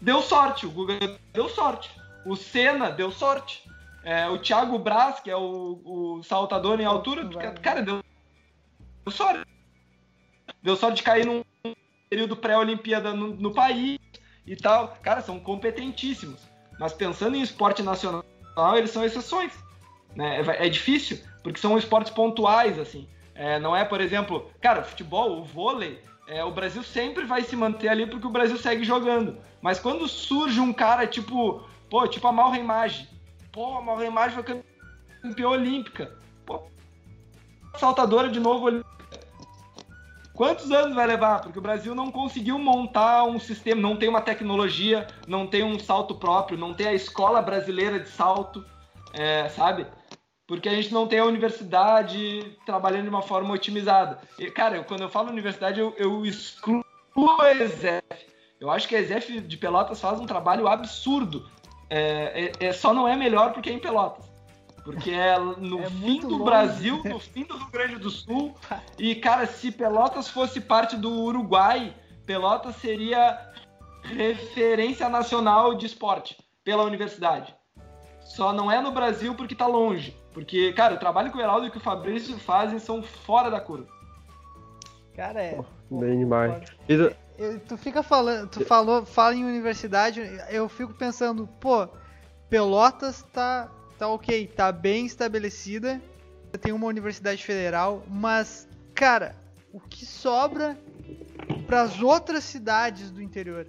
[0.02, 0.66] deu sorte.
[0.66, 0.98] O Guga
[1.34, 1.90] deu sorte.
[2.26, 3.68] O Senna deu sorte.
[4.04, 7.28] É, o Thiago Braz, que é o, o saltador em altura,
[7.62, 8.02] cara, deu,
[9.04, 9.46] deu sorte.
[10.64, 11.44] Deu sorte de cair num
[12.10, 14.00] período pré-Olimpíada no, no país
[14.50, 14.98] e tal.
[15.02, 16.42] Cara, são competentíssimos.
[16.80, 18.24] Mas pensando em esporte nacional,
[18.76, 19.54] eles são exceções.
[20.16, 20.42] Né?
[20.42, 23.08] É, é difícil, porque são esportes pontuais, assim.
[23.36, 27.56] É, não é, por exemplo, cara, futebol, o vôlei, é, o Brasil sempre vai se
[27.56, 29.38] manter ali porque o Brasil segue jogando.
[29.62, 33.08] Mas quando surge um cara tipo, pô, tipo a Malra Imagem,
[33.52, 34.62] pô, a Malra Imagem foi
[35.22, 36.64] campeã olímpica, pô,
[37.78, 38.84] saltadora de novo.
[40.40, 41.42] Quantos anos vai levar?
[41.42, 45.78] Porque o Brasil não conseguiu montar um sistema, não tem uma tecnologia, não tem um
[45.78, 48.66] salto próprio, não tem a escola brasileira de salto,
[49.14, 49.86] é, sabe?
[50.48, 54.18] porque a gente não tem a universidade trabalhando de uma forma otimizada.
[54.40, 56.86] E, cara, eu, quando eu falo universidade, eu, eu excluo
[57.42, 58.02] a ESEF.
[58.62, 61.46] Eu acho que a ESEF de Pelotas faz um trabalho absurdo.
[61.90, 64.29] É, é, é só não é melhor porque é em Pelotas.
[64.94, 66.44] Porque é no é fim do longe.
[66.44, 68.56] Brasil, no fim do Rio Grande do Sul.
[68.98, 71.94] E, cara, se Pelotas fosse parte do Uruguai,
[72.26, 73.40] Pelotas seria
[74.04, 77.54] referência nacional de esporte pela universidade.
[78.22, 80.16] Só não é no Brasil porque tá longe.
[80.34, 83.60] Porque, cara, o trabalho que o Heraldo e que o Fabrício fazem são fora da
[83.60, 83.88] curva.
[85.16, 85.60] Cara, é.
[85.90, 86.64] Bem demais.
[86.88, 87.16] Eu-
[87.68, 91.88] Tu fica falando, tu falou, fala em universidade, eu fico pensando, pô,
[92.50, 93.70] Pelotas tá,
[94.00, 96.02] tá ok, tá bem estabelecida,
[96.62, 99.36] tem uma universidade federal, mas, cara,
[99.74, 100.80] o que sobra
[101.68, 103.68] para as outras cidades do interior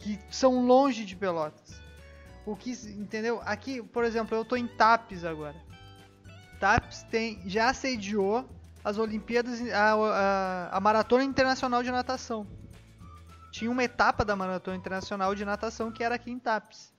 [0.00, 1.80] que são longe de Pelotas?
[2.44, 3.40] O que, entendeu?
[3.44, 5.56] Aqui, por exemplo, eu tô em Tapes agora.
[6.58, 8.48] Tapes tem, já sediou
[8.84, 12.46] as Olimpíadas, a, a, a Maratona Internacional de Natação.
[13.52, 16.95] Tinha uma etapa da Maratona Internacional de Natação que era aqui em Tapes.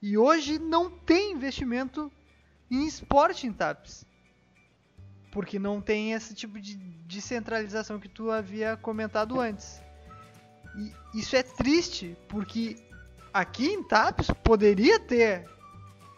[0.00, 2.10] E hoje não tem investimento
[2.70, 4.04] em esporte em Tapes.
[5.32, 9.80] Porque não tem esse tipo de descentralização que tu havia comentado antes.
[10.76, 12.76] E isso é triste, porque
[13.32, 15.48] aqui em Tapes poderia ter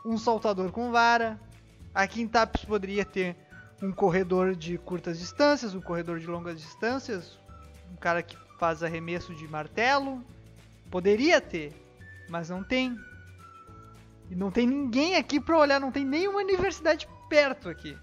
[0.05, 1.41] um saltador com vara.
[1.95, 3.37] Aqui em Tapes poderia ter
[3.83, 7.39] um corredor de curtas distâncias, um corredor de longas distâncias,
[7.91, 10.23] um cara que faz arremesso de martelo.
[10.91, 11.73] Poderia ter,
[12.29, 12.99] mas não tem.
[14.31, 17.97] E não tem ninguém aqui pra olhar, não tem nenhuma universidade perto aqui.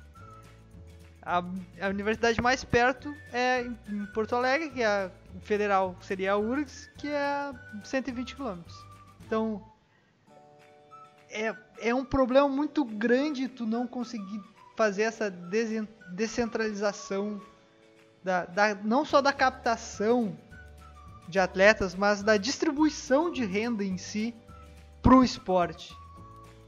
[1.22, 1.38] A,
[1.82, 5.12] a universidade mais perto é em Porto Alegre, que é a
[5.42, 7.54] federal, seria a URGS, que é a
[7.84, 8.60] 120 km.
[9.26, 9.62] Então,
[11.30, 14.42] é, é um problema muito grande tu não conseguir
[14.76, 15.30] fazer essa
[16.12, 17.42] descentralização
[18.24, 20.38] da, da- não só da captação
[21.28, 24.34] de atletas, mas da distribuição de renda em si
[25.02, 25.94] pro esporte.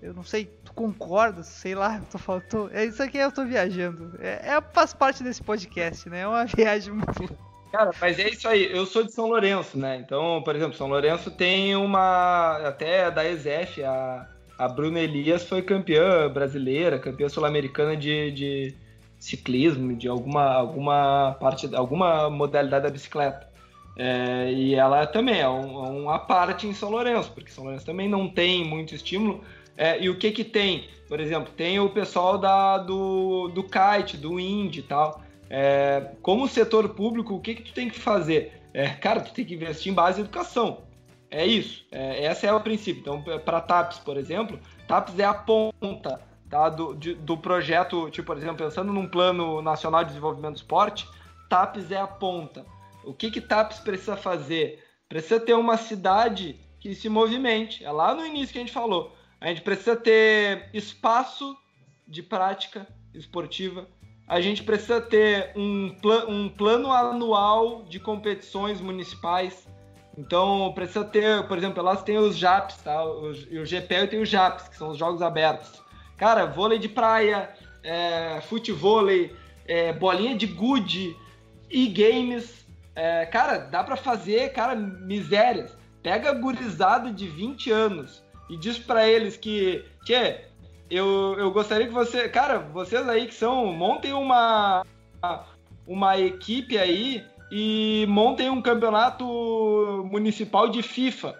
[0.01, 1.43] Eu não sei, tu concorda?
[1.43, 4.13] Sei lá, tô tô- é isso aqui eu tô viajando.
[4.19, 6.21] É, é- faz parte desse podcast, né?
[6.21, 7.37] É uma viagem muito.
[7.71, 8.71] Cara, mas é isso aí.
[8.71, 9.97] Eu sou de São Lourenço, né?
[9.97, 12.57] Então, por exemplo, São Lourenço tem uma.
[12.67, 14.27] Até da ESEF, a,
[14.57, 18.75] a Bruna Elias foi campeã brasileira, campeã sul-americana de, de
[19.19, 23.47] ciclismo, de alguma, alguma parte, alguma modalidade da bicicleta.
[23.95, 28.07] É, e ela também é um- uma parte em São Lourenço, porque São Lourenço também
[28.09, 29.43] não tem muito estímulo.
[29.79, 30.89] É, e o que que tem?
[31.07, 35.23] Por exemplo, tem o pessoal da, do, do kite, do Indy e tal.
[35.49, 38.61] É, como setor público, o que, que tu tem que fazer?
[38.73, 40.81] É, cara, tu tem que investir em base em educação.
[41.31, 41.85] É isso.
[41.93, 42.99] É, esse é o princípio.
[42.99, 46.19] Então, para TAPS, por exemplo, TAPS é a ponta
[46.49, 50.57] tá, do, de- do projeto, tipo, por exemplo, pensando num plano nacional de desenvolvimento do
[50.57, 51.07] esporte,
[51.49, 52.65] TAPS é a ponta.
[53.05, 54.83] O que que TAPS precisa fazer?
[55.07, 57.85] Precisa ter uma cidade que se movimente.
[57.85, 59.17] É lá no início que a gente falou.
[59.41, 61.57] A gente precisa ter espaço
[62.07, 63.87] de prática esportiva.
[64.27, 65.95] A gente precisa ter um,
[66.27, 69.67] um plano anual de competições municipais.
[70.17, 73.03] Então, precisa ter, por exemplo, elas têm os JAPs, tá?
[73.03, 75.81] O, o GPL tem os JAPs, que são os Jogos Abertos.
[76.17, 77.49] Cara, vôlei de praia,
[77.81, 79.33] é, futevôlei,
[79.65, 81.15] é, bolinha de gude,
[81.69, 82.67] e-games.
[82.93, 85.77] É, cara, dá pra fazer, cara, misérias.
[86.03, 90.41] Pega gurizada de 20 anos e diz pra eles que, tchê,
[90.89, 94.83] eu, eu gostaria que você, cara, vocês aí que são, montem uma
[95.85, 99.25] uma equipe aí e montem um campeonato
[100.11, 101.35] municipal de FIFA.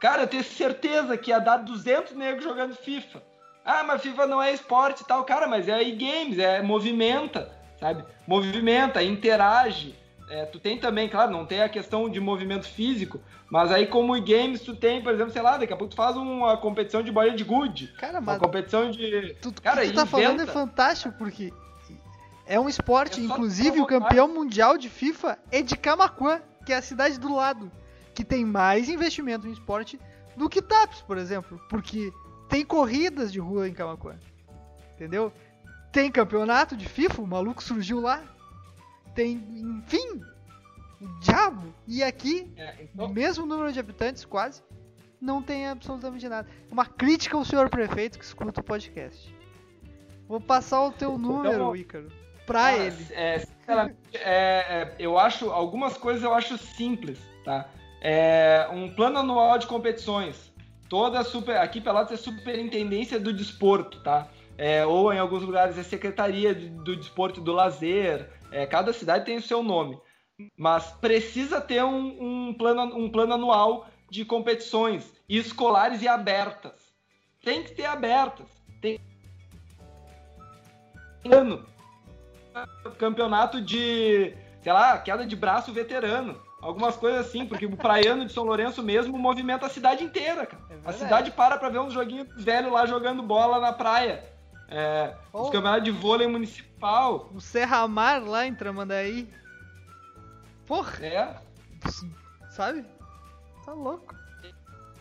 [0.00, 3.22] Cara, eu tenho certeza que ia dar 200 negros jogando FIFA.
[3.64, 5.24] Ah, mas FIFA não é esporte e tal.
[5.24, 8.04] Cara, mas é e-games, é movimenta, sabe?
[8.26, 9.94] Movimenta, interage.
[10.28, 13.20] É, tu tem também, claro, não tem a questão de movimento físico,
[13.50, 16.16] mas aí como e-games tu tem, por exemplo, sei lá, daqui a pouco tu faz
[16.16, 19.36] uma competição de bolinha de gude, Cara, uma mas competição de...
[19.42, 20.52] tudo cara, que tu tá falando é inventa.
[20.52, 21.52] fantástico, porque
[22.46, 26.76] é um esporte, É inclusive o campeão mundial de FIFA é de Camaquã, que é
[26.76, 27.70] a cidade do lado,
[28.14, 30.00] que tem mais investimento em esporte
[30.36, 32.10] do que Tapes, por exemplo, porque
[32.48, 34.14] tem corridas de rua em Camaquã,
[34.94, 35.30] entendeu?
[35.90, 38.22] Tem campeonato de FIFA, o maluco surgiu lá,
[39.14, 40.20] tem, enfim,
[41.00, 44.62] o diabo, e aqui É, o então, mesmo número de habitantes, quase,
[45.20, 46.48] não tem absolutamente nada.
[46.70, 49.34] Uma crítica ao senhor prefeito que escuta o podcast.
[50.28, 52.08] Vou passar o teu número, Então, Ícaro,
[52.46, 53.06] pra Cara, ele.
[53.10, 57.68] é, sinceramente, é, é, eu acho algumas coisas eu acho simples, tá?
[58.00, 60.52] É, um plano anual de competições.
[60.88, 64.28] Toda super, aqui Pelotas é superintendência do desporto, tá?
[64.58, 68.28] É, ou em alguns lugares é secretaria de- do desporto e do lazer.
[68.52, 69.98] É, cada cidade tem o seu nome,
[70.56, 76.92] mas precisa ter um, um plano, um plano anual de competições escolares e abertas.
[77.42, 78.46] Tem que ter abertas.
[78.80, 79.00] Tem
[81.24, 81.64] ano
[82.98, 86.40] campeonato de, sei lá, queda de braço veterano.
[86.60, 90.62] Algumas coisas assim, porque o praiano de São Lourenço mesmo movimenta a cidade inteira, cara.
[90.70, 94.22] É a cidade para pra ver uns joguinhos velhos lá jogando bola na praia.
[94.72, 95.42] É, Oh.
[95.42, 97.30] Os campeonatos de vôlei municipal.
[97.34, 99.28] O Serra Mar lá em Tramandaí.
[100.66, 101.36] Porra, É,
[102.50, 102.84] sabe?
[103.64, 104.14] Tá louco.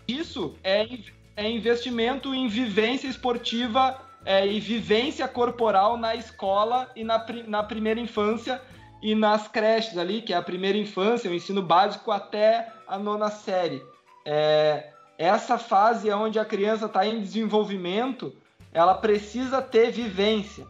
[0.07, 0.87] isso é,
[1.35, 7.99] é investimento em vivência esportiva é, e vivência corporal na escola e na, na primeira
[7.99, 8.61] infância
[9.01, 13.29] e nas creches ali, que é a primeira infância, o ensino básico até a nona
[13.29, 13.81] série.
[14.25, 18.35] É, essa fase é onde a criança está em desenvolvimento,
[18.73, 20.65] ela precisa ter vivência.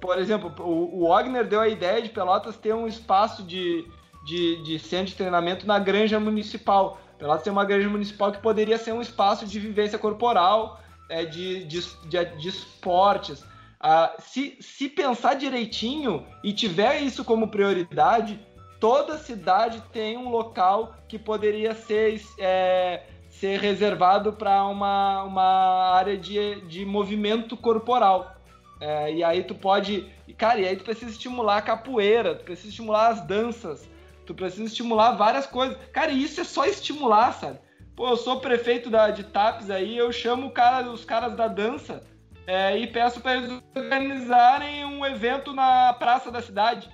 [0.00, 3.86] Por exemplo, o, Wagner deu a ideia de Pelotas ter um espaço de,
[4.24, 6.98] de, de centro de treinamento na granja municipal.
[7.18, 11.64] Pelotas tem uma granja municipal que poderia ser um espaço de vivência corporal, é, de,
[11.64, 13.44] de, de, de esportes.
[13.80, 18.40] Ah, se, se pensar direitinho e tiver isso como prioridade,
[18.80, 23.02] toda cidade tem um local que poderia ser, é,
[23.40, 28.36] ser reservado para uma, uma área de, de movimento corporal.
[28.80, 30.08] É, e aí tu pode.
[30.36, 33.88] Cara, e aí tu precisa estimular a capoeira, tu precisa estimular as danças,
[34.26, 35.76] tu precisa estimular várias coisas.
[35.92, 37.58] Cara, e isso é só estimular, sabe?
[37.96, 42.02] Pô, eu sou prefeito da, de TAPS aí, eu chamo cara, os caras da dança
[42.46, 46.88] é, e peço para eles organizarem um evento na praça da cidade.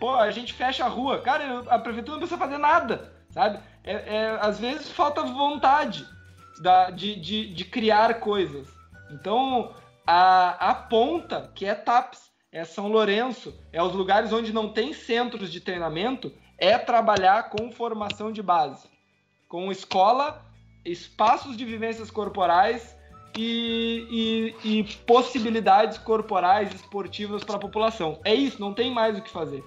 [0.00, 1.20] Pô, a gente fecha a rua.
[1.20, 3.58] Cara, a prefeitura não precisa fazer nada, sabe?
[3.82, 6.06] É, é, às vezes falta vontade
[6.60, 8.68] da, de, de, de criar coisas.
[9.10, 9.74] Então,
[10.06, 14.92] a, a ponta, que é TAPS, é São Lourenço, é os lugares onde não tem
[14.92, 18.86] centros de treinamento, é trabalhar com formação de base,
[19.48, 20.44] com escola,
[20.84, 22.96] espaços de vivências corporais
[23.36, 28.20] e, e, e possibilidades corporais esportivas para a população.
[28.24, 29.64] É isso, não tem mais o que fazer.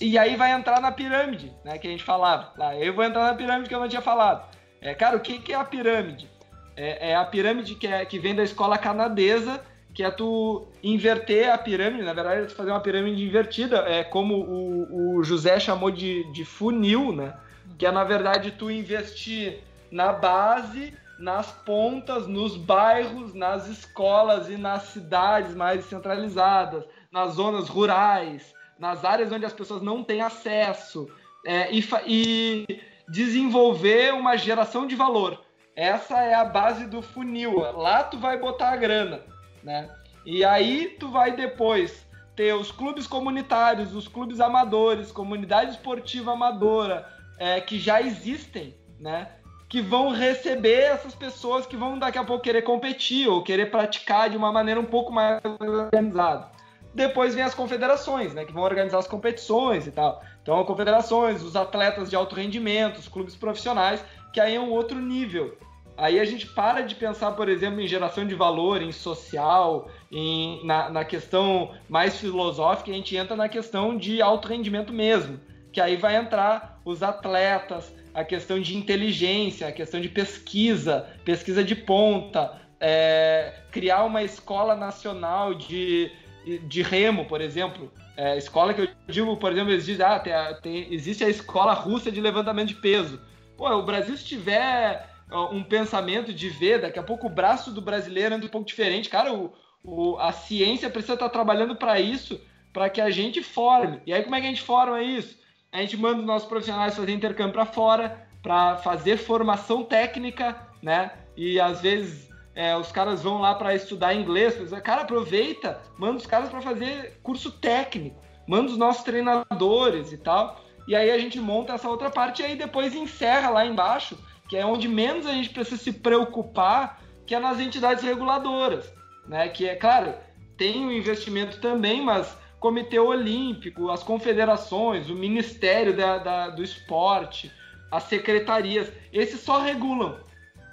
[0.00, 2.52] E aí vai entrar na pirâmide, né, que a gente falava.
[2.56, 4.44] Lá, eu vou entrar na pirâmide que eu não tinha falado.
[4.80, 6.28] É, cara, o que, que é a pirâmide?
[6.76, 9.60] É, é a pirâmide que, é, que vem da escola canadesa,
[9.94, 14.02] que é tu inverter a pirâmide, na verdade é tu fazer uma pirâmide invertida, é
[14.02, 17.34] como o, o José chamou de, de funil, né?
[17.78, 19.60] Que é na verdade tu investir
[19.92, 27.68] na base, nas pontas, nos bairros, nas escolas e nas cidades mais centralizadas, nas zonas
[27.68, 31.08] rurais, nas áreas onde as pessoas não têm acesso,
[31.46, 35.42] é, e, e desenvolver uma geração de valor.
[35.76, 37.58] Essa é a base do funil.
[37.76, 39.88] Lá tu vai botar a grana né?
[40.26, 42.06] E aí tu vai depois
[42.36, 47.08] ter os clubes comunitários, os clubes amadores, comunidade esportiva amadora,
[47.38, 49.28] é, que já existem, né?
[49.68, 54.28] Que vão receber essas pessoas que vão daqui a pouco querer competir ou querer praticar
[54.28, 56.53] de uma maneira um pouco mais organizada.
[56.94, 58.44] Depois vem as confederações, né?
[58.44, 60.22] Que vão organizar as competições e tal.
[60.42, 65.00] Então, confederações, os atletas de alto rendimento, os clubes profissionais, que aí é um outro
[65.00, 65.56] nível.
[65.96, 70.64] Aí a gente para de pensar, por exemplo, em geração de valor, em social, em,
[70.64, 75.40] na, na questão mais filosófica, e a gente entra na questão de alto rendimento mesmo.
[75.72, 81.64] Que aí vai entrar os atletas, a questão de inteligência, a questão de pesquisa, pesquisa
[81.64, 86.12] de ponta, é, criar uma escola nacional de,
[86.44, 87.92] de remo, por exemplo.
[88.16, 90.32] É, escola que eu digo, por exemplo, eles dizem, ah, tem,
[90.62, 93.20] tem, existe a escola russa de levantamento de peso.
[93.56, 95.08] Pô, o Brasil se tiver
[95.50, 99.08] um pensamento de ver, daqui a pouco o braço do brasileiro anda um pouco diferente.
[99.08, 102.40] Cara, o, o a ciência precisa estar trabalhando para isso,
[102.72, 104.00] para que a gente forme.
[104.06, 105.38] E aí, como é que a gente forma isso?
[105.72, 111.10] A gente manda os nossos profissionais fazer intercâmbio para fora, para fazer formação técnica, né?
[111.36, 114.56] E às vezes é, os caras vão lá para estudar inglês.
[114.82, 120.60] Cara, aproveita, manda os caras para fazer curso técnico, manda os nossos treinadores e tal.
[120.86, 124.56] E aí a gente monta essa outra parte e aí depois encerra lá embaixo que
[124.56, 128.92] é onde menos a gente precisa se preocupar, que é nas entidades reguladoras,
[129.26, 129.48] né?
[129.48, 130.14] Que é claro,
[130.56, 137.50] tem o investimento também, mas Comitê Olímpico, as confederações, o Ministério da, da, do Esporte,
[137.90, 140.18] as secretarias, esses só regulam,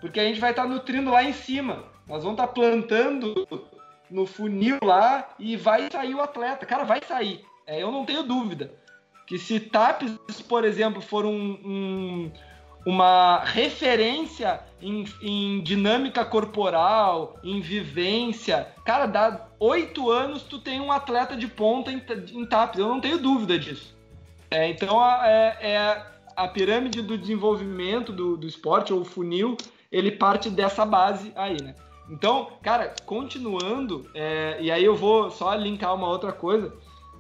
[0.02, 1.86] porque a gente vai estar tá nutrindo lá em cima.
[2.08, 3.48] Nós vamos estar tá plantando
[4.10, 6.66] no funil lá e vai sair o atleta.
[6.66, 7.46] Cara, vai sair.
[7.66, 8.74] É, eu não tenho dúvida
[9.26, 12.32] que se TAPS, por exemplo, for um, um
[12.86, 18.68] uma referência em, em, dinâmica corporal, em vivência.
[18.84, 22.02] Cara, dá oito anos tu tem um atleta de ponta em,
[22.34, 23.96] em TAPS, eu não tenho dúvida disso.
[24.50, 29.56] É, então a, é, é, a pirâmide do desenvolvimento do, do esporte, ou funil,
[29.92, 31.76] ele parte dessa base aí, né?
[32.10, 36.74] Então, cara, continuando, é, e aí eu vou só linkar uma outra coisa.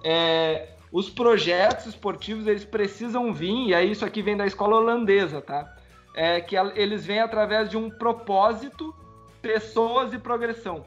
[0.03, 5.41] É, os projetos esportivos eles precisam vir, e aí isso aqui vem da escola holandesa,
[5.41, 5.76] tá?
[6.13, 8.93] É que eles vêm através de um propósito,
[9.41, 10.84] pessoas e progressão.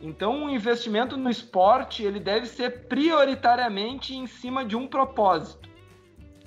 [0.00, 5.68] Então, o investimento no esporte ele deve ser prioritariamente em cima de um propósito.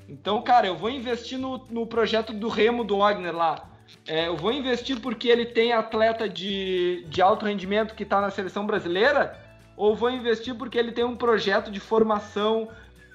[0.08, 3.71] Então, cara, eu vou investir no, no projeto do Remo do Wagner lá.
[4.08, 8.32] É, eu vou investir porque ele tem atleta de, de alto rendimento que está na
[8.32, 9.40] seleção brasileira?
[9.78, 12.70] Ou vou investir porque ele tem um projeto de formação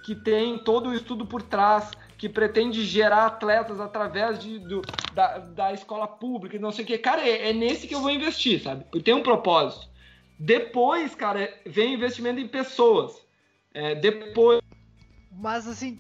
[0.05, 4.81] que tem todo o estudo por trás, que pretende gerar atletas através de, do,
[5.13, 6.97] da, da escola pública e não sei o que.
[6.97, 8.85] Cara, é, é, nesse que eu vou investir, sabe?
[8.85, 9.89] Porque tem um propósito.
[10.39, 13.21] Depois, cara, vem investimento em pessoas.
[13.75, 14.61] É, depois.
[15.33, 15.99] Mas assim.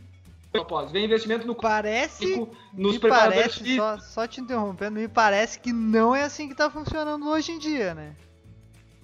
[0.53, 0.93] Propósito.
[0.93, 6.15] Vem investimento no parece nos me parece só, só te interrompendo me parece que não
[6.15, 8.17] é assim que tá funcionando hoje em dia né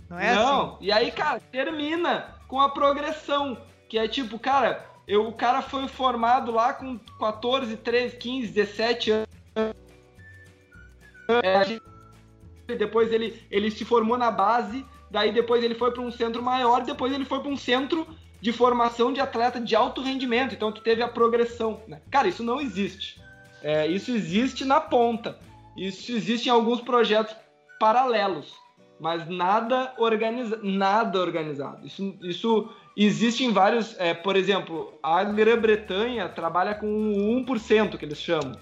[0.09, 0.75] não é não.
[0.75, 5.63] assim e aí cara termina com a progressão que é tipo cara eu, o cara
[5.63, 9.29] foi formado lá com 14, 13, 15, 17 anos.
[11.43, 16.43] É, depois ele, ele se formou na base, daí depois ele foi para um centro
[16.43, 18.07] maior, depois ele foi para um centro
[18.43, 20.55] de formação de atleta de alto rendimento.
[20.55, 21.81] Então tu teve a progressão.
[21.89, 22.03] Né?
[22.11, 23.19] Cara, isso não existe.
[23.63, 25.39] É, isso existe na ponta.
[25.75, 27.35] Isso existe em alguns projetos
[27.81, 28.53] paralelos,
[29.01, 31.87] mas nada, organiza nada organizado.
[31.87, 38.53] Isso, isso Existem vários, é, por exemplo, a Grã-Bretanha trabalha com 1%, que eles chamam,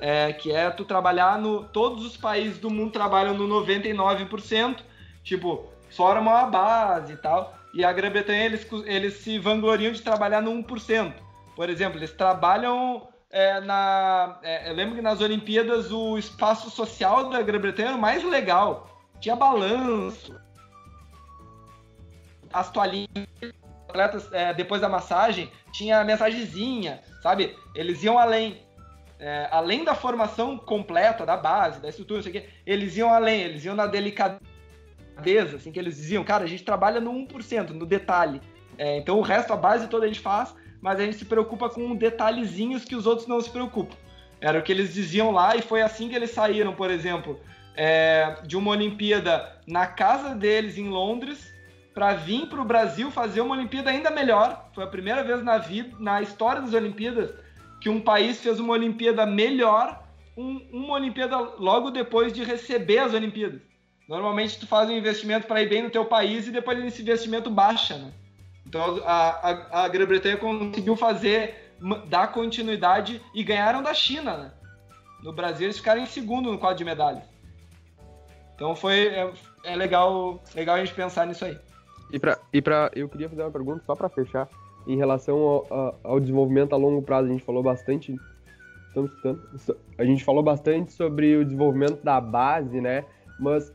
[0.00, 1.64] é, que é tu trabalhar no.
[1.64, 4.78] Todos os países do mundo trabalham no 99%,
[5.22, 7.54] tipo, formam a base e tal.
[7.74, 11.12] E a Grã-Bretanha, eles, eles se vangloriam de trabalhar no 1%.
[11.56, 14.38] Por exemplo, eles trabalham é, na.
[14.42, 18.88] É, eu lembro que nas Olimpíadas o espaço social da Grã-Bretanha era o mais legal.
[19.20, 20.38] Tinha balanço,
[22.52, 23.08] as toalhinhas
[23.88, 27.56] atletas, é, depois da massagem, tinha mensagenzinha, sabe?
[27.74, 28.62] Eles iam além.
[29.18, 33.14] É, além da formação completa, da base, da estrutura, não sei o quê, eles iam
[33.14, 34.40] além, eles iam na delicadeza,
[35.54, 38.40] assim, que eles diziam, cara, a gente trabalha no 1%, no detalhe.
[38.76, 41.68] É, então o resto, a base toda a gente faz, mas a gente se preocupa
[41.68, 43.96] com detalhezinhos que os outros não se preocupam.
[44.40, 47.40] Era o que eles diziam lá e foi assim que eles saíram, por exemplo,
[47.74, 51.52] é, de uma Olimpíada na casa deles em Londres,
[51.94, 54.68] para vir para o Brasil fazer uma Olimpíada ainda melhor.
[54.74, 57.32] Foi a primeira vez na vida, na história das Olimpíadas,
[57.80, 60.02] que um país fez uma Olimpíada melhor,
[60.36, 63.60] um, uma Olimpíada logo depois de receber as Olimpíadas.
[64.08, 67.50] Normalmente tu faz um investimento para ir bem no teu país e depois esse investimento
[67.50, 68.12] baixa, né?
[68.66, 71.72] Então a, a, a Grã-Bretanha conseguiu fazer,
[72.08, 74.52] dar continuidade e ganharam da China, né?
[75.22, 77.24] No Brasil eles ficaram em segundo no quadro de medalhas.
[78.54, 79.32] Então foi é,
[79.64, 81.58] é legal, legal a gente pensar nisso aí.
[82.12, 84.48] E pra, e pra, eu queria fazer uma pergunta só para fechar.
[84.86, 88.14] Em relação ao, ao, desenvolvimento a longo prazo, a gente falou bastante.
[88.88, 89.42] Estamos escutando?
[89.98, 93.04] A gente falou bastante sobre o desenvolvimento da base, né?
[93.40, 93.72] Mas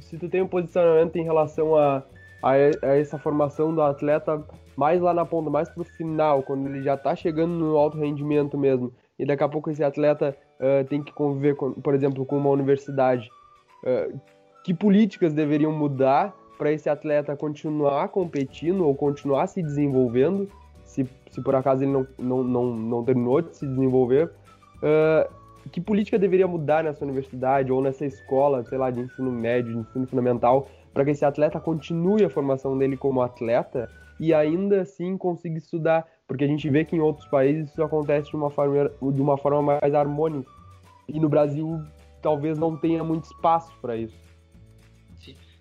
[0.00, 2.02] se tu tem um posicionamento em relação a,
[2.42, 4.44] a, a, essa formação do atleta
[4.76, 8.56] mais lá na ponta, mais pro final, quando ele já tá chegando no alto rendimento
[8.56, 12.38] mesmo, e daqui a pouco esse atleta uh, tem que conviver, com, por exemplo, com
[12.38, 13.28] uma universidade,
[13.84, 14.18] uh,
[14.64, 20.48] que políticas deveriam mudar para esse atleta continuar competindo ou continuar se desenvolvendo,
[20.84, 24.30] se, se por acaso ele não, não, não, não terminou de se desenvolver,
[24.76, 29.72] uh, que política deveria mudar nessa universidade ou nessa escola, sei lá, de ensino médio,
[29.72, 33.88] de ensino fundamental, para que esse atleta continue a formação dele como atleta
[34.18, 38.30] e ainda assim consiga estudar, porque a gente vê que em outros países isso acontece
[38.30, 40.50] de uma forma, de uma forma mais harmônica.
[41.08, 41.80] E no Brasil
[42.20, 44.30] talvez não tenha muito espaço para isso.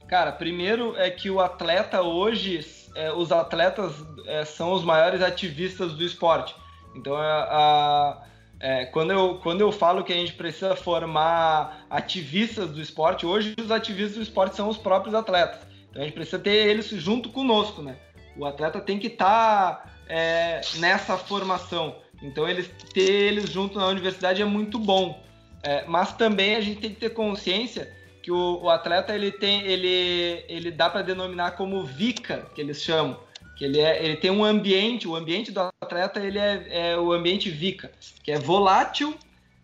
[0.10, 3.94] Cara, primeiro é que o atleta hoje, é, os atletas
[4.26, 6.56] é, são os maiores ativistas do esporte.
[6.96, 8.24] Então, a, a,
[8.60, 13.54] é, quando, eu, quando eu falo que a gente precisa formar ativistas do esporte, hoje
[13.58, 15.62] os ativistas do esporte são os próprios atletas.
[15.90, 17.98] Então, a gente precisa ter eles junto conosco, né?
[18.38, 21.96] O atleta tem que estar tá, é, nessa formação.
[22.22, 25.24] Então, eles, ter eles junto na universidade é muito bom.
[25.64, 29.62] É, mas também a gente tem que ter consciência que o, o atleta ele tem
[29.64, 33.18] ele ele dá para denominar como vica que eles chamam
[33.60, 37.12] que ele é ele tem um ambiente o ambiente do atleta ele é, é o
[37.12, 37.92] ambiente vica
[38.24, 39.14] que é volátil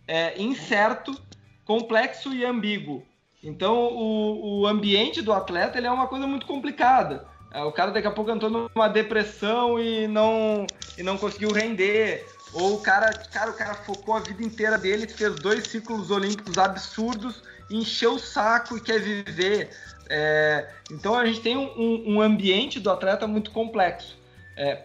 [0.08, 1.20] é incerto
[1.66, 3.04] complexo e ambíguo.
[3.44, 7.26] Então o, o ambiente do atleta ele é uma coisa muito complicada.
[7.52, 10.68] É, o cara daqui a pouco entrou numa depressão e não
[10.98, 12.26] e não conseguiu render.
[12.54, 16.58] Ou o cara cara o cara focou a vida inteira dele fez dois ciclos olímpicos
[16.58, 19.70] absurdos encher o saco e quer viver.
[20.10, 24.18] É, então a gente tem um, um, ambiente do atleta muito complexo.
[24.56, 24.76] É,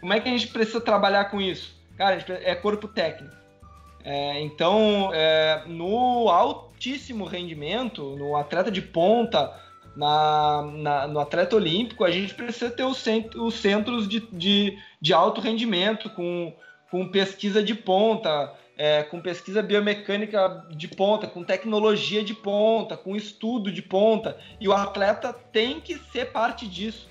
[0.00, 1.76] como é que a gente precisa trabalhar com isso?
[1.96, 3.36] Cara, é corpo técnico.
[4.04, 9.52] É, então, é, no altíssimo rendimento, no atleta de ponta,
[9.96, 14.78] na, na, no atleta olímpico, a gente precisa ter os, centros, os centros de, de,
[15.00, 16.54] de, alto rendimento, com,
[16.90, 23.16] com pesquisa de ponta, é, com pesquisa biomecânica de ponta, com tecnologia de ponta, com
[23.16, 24.38] estudo de ponta.
[24.60, 27.08] E o atleta tem que ser parte disso.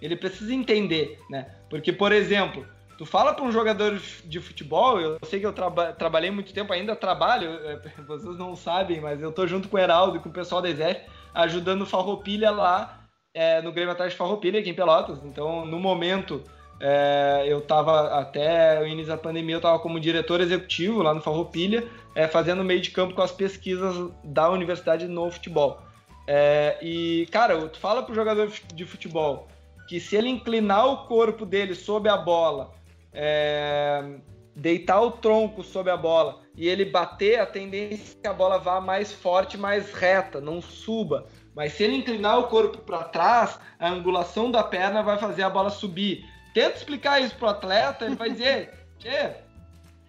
[0.00, 1.54] Ele precisa entender, né?
[1.68, 2.66] Porque, por exemplo,
[2.96, 6.72] tu fala para um jogador de futebol, eu sei que eu traba trabalhei muito tempo,
[6.72, 10.30] ainda trabalho, é, vocês não sabem, mas eu tô junto com o Heraldo e com
[10.30, 11.02] o pessoal da ESEF,
[11.34, 13.04] ajudando o Farroupilha lá
[13.34, 15.22] é, no Grêmio Atrás de Farroupilha, aqui em Pelotas.
[15.22, 16.42] Então, no momento,
[16.80, 21.20] é, eu estava até o início da pandemia, eu estava como diretor executivo lá no
[21.20, 25.78] Farroupilha, é, fazendo meio de campo com as pesquisas da universidade no futebol.
[26.26, 29.48] É, e, cara, tu fala pro jogador de futebol
[29.88, 32.72] que se ele inclinar o corpo dele sob a bola,
[33.12, 34.20] é,
[34.54, 38.58] deitar o tronco sob a bola e ele bater, a tendência é que a bola
[38.58, 41.26] vá mais forte, mais reta, não suba.
[41.56, 45.50] Mas se ele inclinar o corpo para trás, a angulação da perna vai fazer a
[45.50, 46.24] bola subir.
[46.52, 49.34] Tenta explicar isso pro atleta, ele vai dizer, Tchê,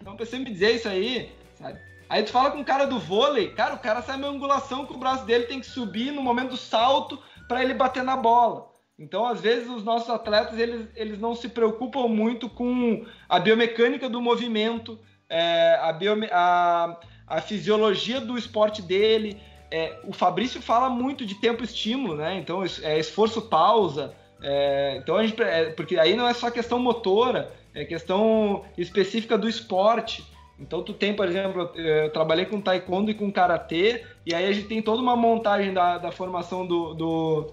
[0.03, 1.79] não precisa me dizer isso aí, sabe?
[2.09, 4.93] Aí tu fala com o cara do vôlei, cara, o cara sabe a angulação que
[4.93, 7.17] o braço dele tem que subir no momento do salto
[7.47, 8.71] para ele bater na bola.
[9.01, 14.07] Então, às vezes, os nossos atletas eles, eles não se preocupam muito com a biomecânica
[14.07, 19.41] do movimento, é, a, bio, a, a, fisiologia do esporte dele.
[19.71, 22.37] É, o Fabrício fala muito de tempo-estímulo, né?
[22.37, 24.13] Então, é esforço-pausa.
[24.41, 29.37] É, então, a gente, é, porque aí não é só questão motora, é questão específica
[29.37, 30.25] do esporte.
[30.59, 34.51] Então, tu tem, por exemplo, eu trabalhei com taekwondo e com karatê, e aí a
[34.51, 37.51] gente tem toda uma montagem da, da formação do, do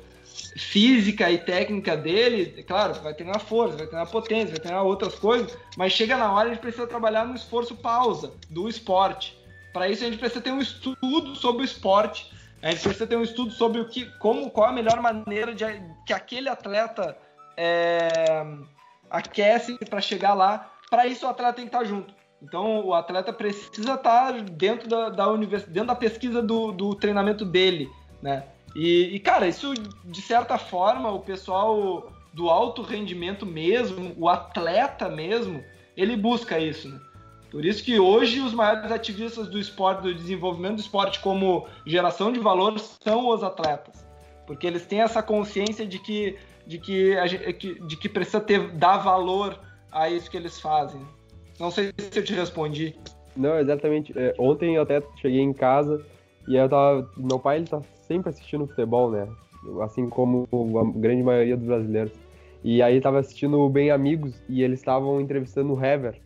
[0.56, 5.56] física e técnica dele, claro, vai treinar força, vai treinar potência, vai treinar outras coisas,
[5.76, 9.38] mas chega na hora a gente precisa trabalhar no esforço pausa do esporte.
[9.72, 12.30] Para isso a gente precisa ter um estudo sobre o esporte,
[12.62, 15.64] a gente precisa ter um estudo sobre o que, como, qual a melhor maneira de
[16.04, 17.16] que aquele atleta
[17.56, 18.44] é,
[19.10, 20.72] aquece para chegar lá.
[20.90, 22.14] Para isso o atleta tem que estar junto.
[22.42, 27.44] Então o atleta precisa estar dentro da, da universidade, dentro da pesquisa do, do treinamento
[27.44, 27.90] dele,
[28.22, 28.44] né?
[28.74, 35.08] E, e, cara, isso de certa forma, o pessoal do alto rendimento mesmo, o atleta
[35.08, 35.64] mesmo,
[35.96, 37.00] ele busca isso, né?
[37.50, 42.30] Por isso que hoje os maiores ativistas do esporte, do desenvolvimento do esporte como geração
[42.30, 44.06] de valor são os atletas.
[44.46, 46.36] Porque eles têm essa consciência de que,
[46.66, 47.16] de que,
[47.86, 49.58] de que precisa ter, dar valor
[49.90, 51.00] a isso que eles fazem.
[51.58, 52.94] Não sei se eu te respondi.
[53.36, 54.12] Não, exatamente.
[54.16, 56.04] É, ontem eu até cheguei em casa
[56.46, 57.08] e eu tava.
[57.16, 59.28] Meu pai ele tá sempre assistindo futebol, né?
[59.82, 62.12] Assim como a grande maioria dos brasileiros.
[62.62, 66.20] E aí tava assistindo o Bem Amigos e eles estavam entrevistando o Hever.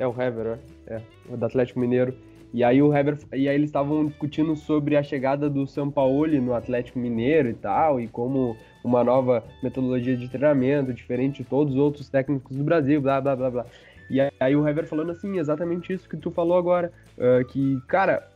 [0.00, 2.14] É o Hever, é, o do Atlético Mineiro.
[2.54, 6.26] E aí o Hever, e aí eles estavam discutindo sobre a chegada do São Paulo
[6.40, 11.74] no Atlético Mineiro e tal, e como uma nova metodologia de treinamento, diferente de todos
[11.74, 13.66] os outros técnicos do Brasil, blá blá blá blá.
[14.08, 18.26] E aí o Hever falando assim, exatamente isso que tu falou agora, uh, que, cara,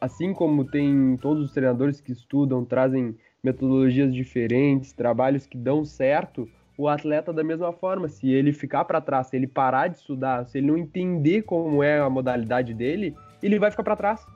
[0.00, 6.48] assim como tem todos os treinadores que estudam, trazem metodologias diferentes, trabalhos que dão certo,
[6.78, 10.44] o atleta da mesma forma, se ele ficar para trás, se ele parar de estudar,
[10.46, 14.26] se ele não entender como é a modalidade dele, ele vai ficar para trás.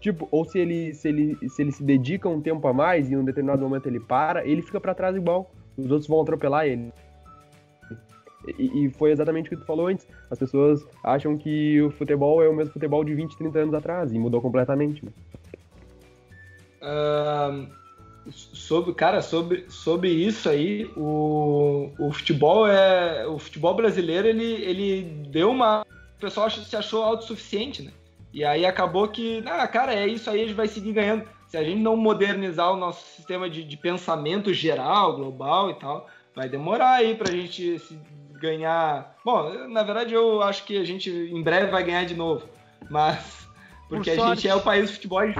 [0.00, 3.14] Tipo, ou se ele, se ele se ele se dedica um tempo a mais e
[3.14, 5.50] em um determinado momento ele para, ele fica para trás igual.
[5.76, 6.92] Os outros vão atropelar ele.
[8.58, 10.06] E, e, foi exatamente o que tu falou antes.
[10.28, 14.12] As pessoas acham que o futebol é o mesmo futebol de 20, 30 anos atrás
[14.12, 15.04] e mudou completamente.
[15.04, 15.12] Né?
[18.30, 23.26] Sobre, cara, sobre, sobre isso aí, o, o futebol é.
[23.26, 25.82] O futebol brasileiro ele, ele deu uma.
[25.82, 27.90] O pessoal se achou autossuficiente, né?
[28.32, 31.24] E aí acabou que, ah, cara, é isso aí, a gente vai seguir ganhando.
[31.48, 36.08] Se a gente não modernizar o nosso sistema de, de pensamento geral, global e tal,
[36.34, 37.98] vai demorar aí pra gente se
[38.40, 39.16] ganhar.
[39.22, 42.48] Bom, na verdade eu acho que a gente em breve vai ganhar de novo.
[42.88, 43.46] Mas.
[43.88, 45.38] Porque Por a gente é o país do futebol, a gente,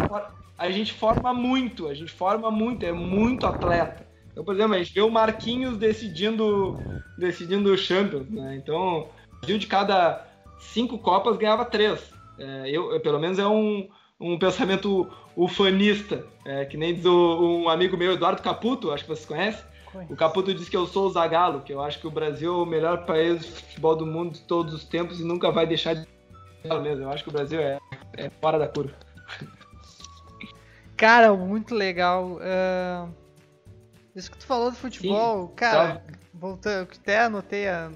[0.59, 4.07] a gente forma muito, a gente forma muito, é muito atleta.
[4.31, 6.79] Então, por exemplo, a gente vê o Marquinhos decidindo,
[7.19, 8.57] decidindo o Champions, né?
[8.57, 9.09] Então,
[9.47, 10.27] de cada
[10.59, 12.13] cinco Copas ganhava três.
[12.39, 13.89] É, eu, eu, pelo menos é um,
[14.19, 19.11] um pensamento ufanista, é, que nem diz o, um amigo meu, Eduardo Caputo, acho que
[19.11, 19.65] vocês conhecem.
[20.09, 22.63] O Caputo disse que eu sou o Zagallo, que eu acho que o Brasil é
[22.63, 25.95] o melhor país de futebol do mundo de todos os tempos e nunca vai deixar
[25.95, 26.07] de
[26.65, 27.05] mesmo.
[27.05, 27.79] Eu acho que o Brasil é,
[28.17, 28.95] é fora da curva.
[31.03, 32.37] Cara, muito legal.
[32.37, 33.13] Uh,
[34.15, 36.19] isso que tu falou do futebol, Sim, cara, tá.
[36.33, 37.91] voltando, até anotei a,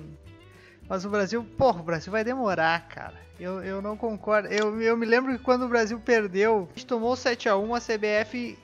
[0.88, 3.14] Mas o Brasil, porra, o Brasil vai demorar, cara.
[3.38, 4.48] Eu, eu não concordo.
[4.48, 8.58] Eu, eu me lembro que quando o Brasil perdeu, a gente tomou 7x1, a CBF,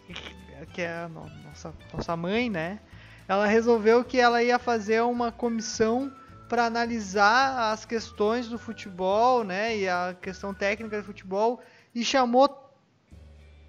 [0.75, 2.81] que é a no- nossa, nossa mãe, né?
[3.29, 6.13] Ela resolveu que ela ia fazer uma comissão
[6.49, 9.77] para analisar as questões do futebol, né?
[9.77, 11.61] E a questão técnica do futebol.
[11.95, 12.62] E chamou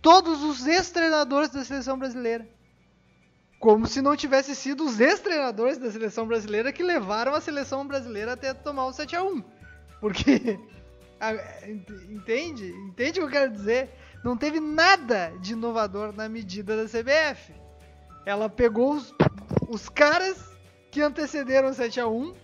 [0.03, 2.47] todos os ex-treinadores da seleção brasileira.
[3.59, 8.33] Como se não tivesse sido os ex-treinadores da seleção brasileira que levaram a seleção brasileira
[8.33, 9.43] até tomar o 7x1.
[10.01, 10.59] Porque.
[11.19, 11.33] a-
[11.67, 12.67] ent- Entende?
[12.71, 13.89] Entende o que eu quero dizer?
[14.23, 17.53] Não teve nada de inovador na medida da CBF.
[18.25, 19.13] Ela pegou os,
[19.69, 20.37] os caras
[20.91, 22.35] que antecederam o 7x1,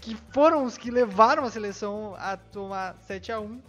[0.00, 3.60] que foram os que levaram a seleção a tomar 7x1,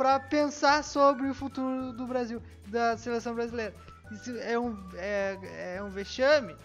[0.00, 3.74] para pensar sobre o futuro do Brasil, da seleção brasileira.
[4.10, 6.56] Isso é um, é, é um vexame.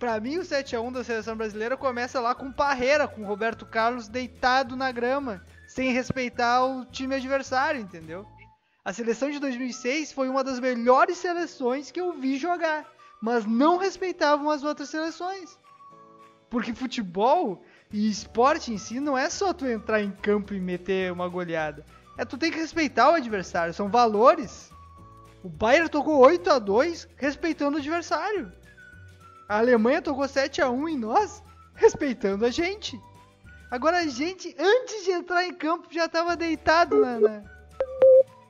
[0.00, 4.74] Pra mim, o 7x1 da seleção brasileira começa lá com Parreira, com Roberto Carlos deitado
[4.74, 8.26] na grama, sem respeitar o time adversário, entendeu?
[8.84, 12.84] A seleção de 2006 foi uma das melhores seleções que eu vi jogar,
[13.22, 15.56] mas não respeitavam as outras seleções.
[16.50, 17.62] Porque futebol
[17.92, 21.86] e esporte em si não é só tu entrar em campo e meter uma goleada.
[22.18, 24.72] É tu tem que respeitar o adversário, são valores.
[25.42, 28.52] O Bayern tocou 8 a 2 respeitando o adversário.
[29.48, 31.42] A Alemanha tocou 7 a 1 em nós,
[31.74, 33.00] respeitando a gente.
[33.70, 37.42] Agora a gente, antes de entrar em campo, já tava deitado na-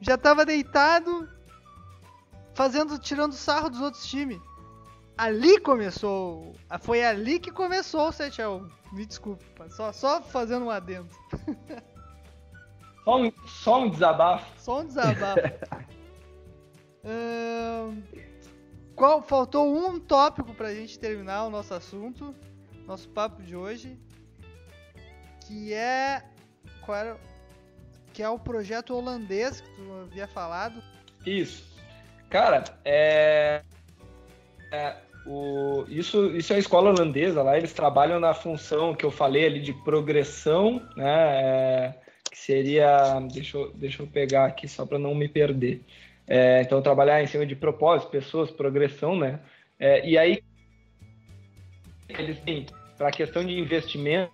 [0.01, 1.29] já tava deitado
[2.55, 4.41] fazendo tirando sarro dos outros times.
[5.19, 8.71] Ali começou, foi ali que começou o 7 a 1.
[8.93, 11.09] Me desculpa, só só fazendo um adendo.
[13.07, 14.53] Só um, só um desabafo.
[14.59, 15.39] Só um desabafo.
[17.07, 18.03] Ahn,
[18.97, 22.35] qual, faltou um tópico pra gente terminar o nosso assunto,
[22.85, 23.97] nosso papo de hoje,
[25.47, 26.21] que é
[26.85, 27.17] qual era,
[28.13, 30.83] que é o projeto holandês que tu havia falado.
[31.25, 31.65] Isso.
[32.29, 33.63] Cara, é.
[34.73, 39.13] é, o, isso, isso é a escola holandesa lá, eles trabalham na função que eu
[39.13, 41.45] falei ali de progressão, né?
[41.45, 42.06] é,
[42.37, 43.19] que seria.
[43.33, 45.83] Deixa eu, deixa eu pegar aqui só para não me perder.
[46.27, 49.41] É, então, trabalhar em cima de propósito, pessoas, progressão, né?
[49.79, 50.43] É, e aí,
[52.09, 52.67] eles têm,
[52.99, 54.33] para a questão de investimento,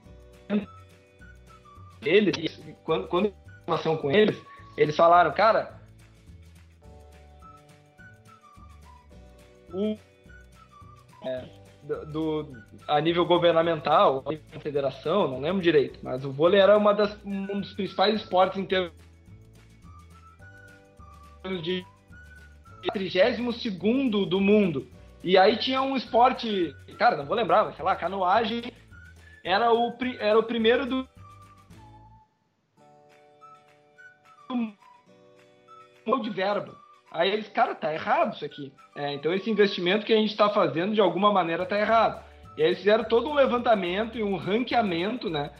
[2.02, 3.32] eles, quando, quando
[3.66, 4.36] relação com eles,
[4.76, 5.80] eles falaram, cara,
[9.72, 9.96] o,
[11.24, 11.44] é,
[11.82, 12.06] do,
[12.42, 17.16] do- a nível governamental, a federação, não lembro direito, mas o vôlei era uma das,
[17.24, 18.92] um dos principais esportes em termos
[21.62, 21.84] de
[22.92, 24.86] 32 do mundo.
[25.22, 28.62] E aí tinha um esporte, cara, não vou lembrar, mas sei lá, canoagem
[29.44, 31.08] era o, era o primeiro do
[36.22, 36.76] de verba.
[37.10, 38.72] Aí eles, cara, tá errado isso aqui.
[38.96, 42.22] É, então esse investimento que a gente está fazendo de alguma maneira tá errado.
[42.56, 45.50] E aí eles fizeram todo um levantamento e um ranqueamento, né?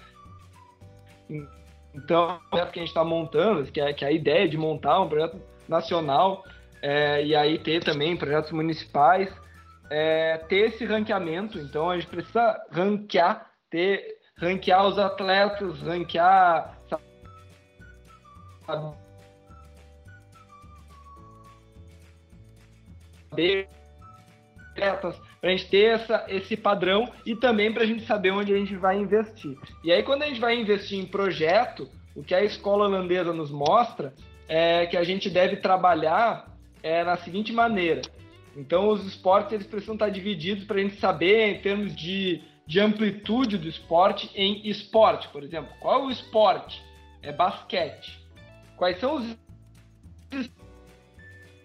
[1.95, 4.57] Então, o projeto que a gente está montando, que é, que é a ideia de
[4.57, 6.45] montar um projeto nacional
[6.83, 9.33] é, e aí ter também projetos municipais,
[9.89, 11.59] é, ter esse ranqueamento.
[11.59, 17.05] Então a gente precisa ranquear, ter ranquear os atletas, ranquear sabe,
[23.31, 23.69] saber
[24.73, 28.55] atletas, para a gente ter essa, esse padrão e também para a gente saber onde
[28.55, 29.59] a gente vai investir.
[29.83, 33.51] E aí, quando a gente vai investir em projeto, o que a escola holandesa nos
[33.51, 34.15] mostra
[34.47, 36.47] é que a gente deve trabalhar
[36.81, 38.03] é, na seguinte maneira.
[38.57, 42.79] Então, os esportes eles precisam estar divididos para a gente saber, em termos de, de
[42.79, 45.73] amplitude do esporte, em esporte, por exemplo.
[45.81, 46.81] Qual é o esporte?
[47.21, 48.17] É basquete.
[48.77, 49.37] Quais são os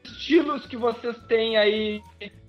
[0.04, 2.02] estilos que vocês têm aí?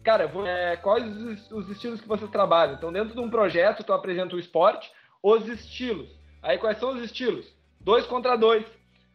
[0.08, 2.76] Cara, é, quais os, os estilos que vocês trabalham?
[2.76, 4.90] Então, dentro de um projeto, tu apresenta o esporte,
[5.22, 6.08] os estilos.
[6.42, 7.44] Aí, quais são os estilos?
[7.78, 8.64] Dois contra dois,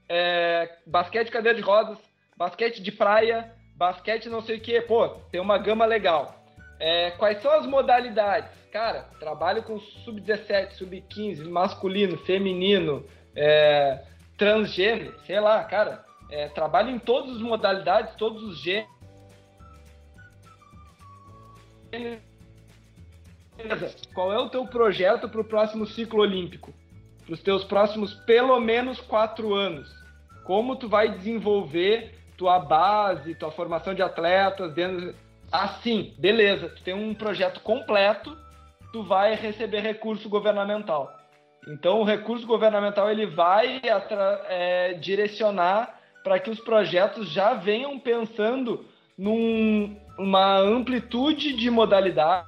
[0.07, 1.97] é, basquete cadeira de rodas,
[2.37, 4.79] basquete de praia, basquete não sei o que.
[4.81, 6.35] Pô, tem uma gama legal.
[6.79, 8.51] É, quais são as modalidades?
[8.71, 13.03] Cara, trabalho com sub-17, sub-15, masculino, feminino,
[13.35, 13.99] é,
[14.37, 16.05] transgênero, sei lá, cara.
[16.29, 18.93] É, trabalho em todas as modalidades, todos os gêneros.
[23.55, 23.95] Beleza.
[24.13, 26.73] Qual é o teu projeto para o próximo ciclo olímpico?
[27.25, 29.89] Para os teus próximos pelo menos quatro anos?
[30.43, 35.15] Como tu vai desenvolver tua base, tua formação de atletas dentro
[35.51, 36.69] assim, beleza?
[36.69, 38.35] Tu tem um projeto completo,
[38.91, 41.15] tu vai receber recurso governamental.
[41.67, 43.79] Então, o recurso governamental ele vai
[44.49, 48.85] é, direcionar para que os projetos já venham pensando
[50.17, 52.47] numa amplitude de modalidade.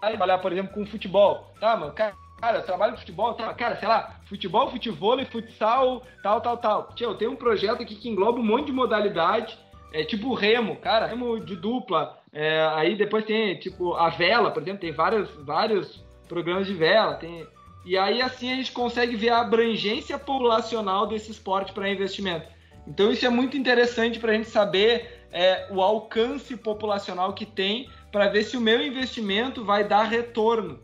[0.00, 1.52] Trabalhar, por exemplo, com futebol.
[1.60, 6.02] Tá, mano, cara, cara, eu trabalho com futebol, tá, cara, sei lá, futebol, futebol, futsal,
[6.22, 6.92] tal, tal, tal.
[6.94, 9.58] Tia, eu tenho um projeto aqui que engloba um monte de modalidade,
[9.92, 12.18] é tipo remo, cara, remo de dupla.
[12.32, 17.14] É, aí depois tem, tipo, a vela, por exemplo, tem vários, vários programas de vela,
[17.14, 17.46] tem
[17.84, 22.46] e aí assim a gente consegue ver a abrangência populacional desse esporte para investimento.
[22.86, 27.88] Então isso é muito interessante para a gente saber é, o alcance populacional que tem
[28.10, 30.80] para ver se o meu investimento vai dar retorno.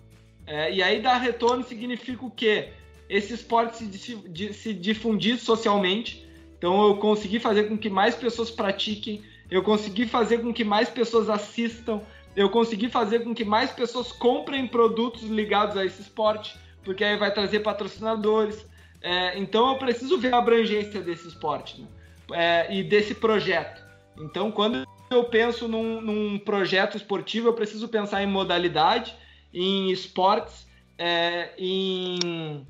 [0.46, 2.70] É, e aí dar retorno significa o quê?
[3.08, 6.26] Esse esporte se, se difundir socialmente.
[6.58, 10.88] Então eu consegui fazer com que mais pessoas pratiquem, eu consegui fazer com que mais
[10.88, 12.00] pessoas assistam,
[12.34, 16.56] eu consegui fazer com que mais pessoas comprem produtos ligados a esse esporte
[16.86, 18.64] porque aí vai trazer patrocinadores.
[19.02, 21.88] É, então eu preciso ver a abrangência desse esporte né?
[22.32, 23.84] é, e desse projeto.
[24.18, 29.14] Então, quando eu penso num, num, projeto esportivo, eu preciso pensar em modalidade,
[29.52, 30.66] em esportes,
[30.98, 32.66] é, em,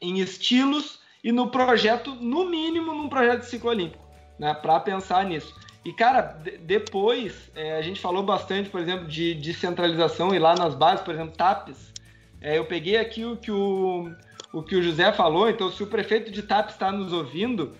[0.00, 4.04] em, estilos e no projeto, no mínimo, num projeto de ciclo olímpico,
[4.38, 4.52] né?
[4.54, 5.54] Para pensar nisso.
[5.84, 10.74] E, cara, depois, é, a gente falou bastante, por exemplo, de descentralização e lá nas
[10.74, 11.92] bases, por exemplo, TAPES,
[12.40, 14.12] é, eu peguei aqui o que o,
[14.52, 17.76] o que o José falou, então se o prefeito de TAP está nos ouvindo,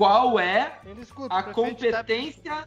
[0.00, 2.66] qual é escuta, a competência.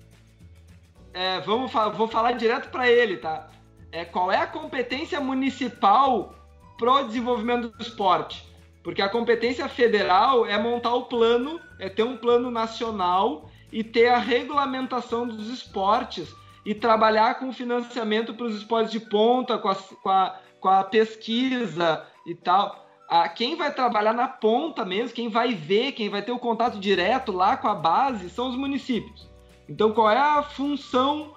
[1.14, 3.50] É, vamos, vou falar direto para ele, tá?
[3.92, 6.34] É, qual é a competência municipal
[6.78, 8.48] pro desenvolvimento do esporte?
[8.84, 14.10] Porque a competência federal é montar o plano, é ter um plano nacional e ter
[14.10, 16.34] a regulamentação dos esportes
[16.66, 20.82] e trabalhar com financiamento para os esportes de ponta, com a, com a com a
[20.82, 22.83] pesquisa e tal.
[23.16, 26.80] Ah, quem vai trabalhar na ponta mesmo, quem vai ver, quem vai ter o contato
[26.80, 29.30] direto lá com a base são os municípios.
[29.70, 31.36] Então, qual é a função,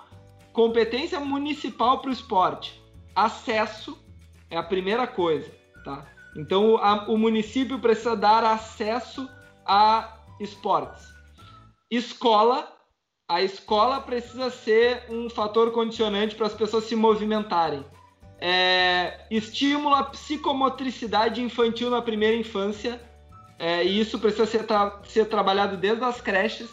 [0.54, 2.82] competência municipal para o esporte?
[3.14, 4.02] Acesso
[4.48, 5.54] é a primeira coisa,
[5.84, 6.06] tá?
[6.34, 9.28] Então, a, o município precisa dar acesso
[9.66, 11.06] a esportes.
[11.90, 12.72] Escola,
[13.28, 17.84] a escola precisa ser um fator condicionante para as pessoas se movimentarem
[18.40, 23.00] é, estimula a psicomotricidade infantil na primeira infância.
[23.58, 26.68] É, e isso precisa ser, tra ser trabalhado desde as creches.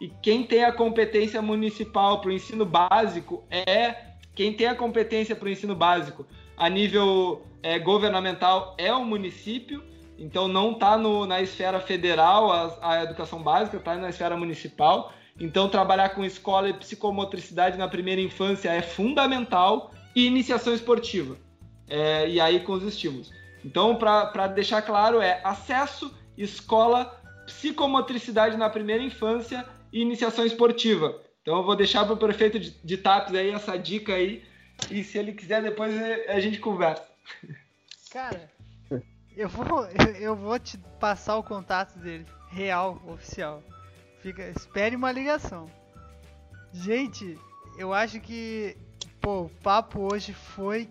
[0.00, 3.96] E quem tem a competência municipal para o ensino básico é
[4.34, 6.24] quem tem a competência para o ensino básico
[6.58, 9.82] a nível é, governamental é o município.
[10.18, 15.12] Então não está na esfera federal a, a educação básica, está na esfera municipal.
[15.38, 21.36] Então trabalhar com escola e psicomotricidade na primeira infância é fundamental e iniciação esportiva.
[21.88, 23.32] É, e aí com os estímulos.
[23.64, 31.20] Então, para deixar claro, é acesso, escola, psicomotricidade na primeira infância e iniciação esportiva.
[31.42, 34.44] Então, eu vou deixar para o prefeito de, de TAPS aí essa dica aí.
[34.90, 35.94] E se ele quiser, depois
[36.28, 37.04] a gente conversa.
[38.12, 38.50] Cara,
[39.36, 39.86] eu vou,
[40.20, 43.62] eu vou te passar o contato dele, real, oficial.
[44.20, 45.70] Fica, espere uma ligação.
[46.72, 47.38] Gente,
[47.78, 48.76] eu acho que
[49.28, 50.88] Pô, o papo hoje foi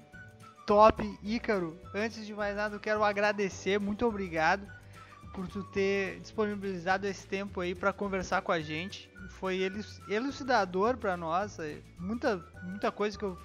[0.67, 1.17] top.
[1.23, 3.79] Ícaro, antes de mais nada, eu quero agradecer.
[3.79, 4.61] Muito obrigado
[5.33, 9.09] por tu ter disponibilizado esse tempo aí para conversar com a gente.
[9.39, 9.61] Foi
[10.07, 11.57] elucidador para nós.
[11.57, 13.35] É, muita, muita coisa que eu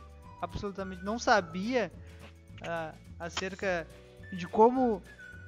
[0.42, 1.90] absolutamente não sabia
[2.60, 3.86] uh, acerca
[4.30, 5.02] de como,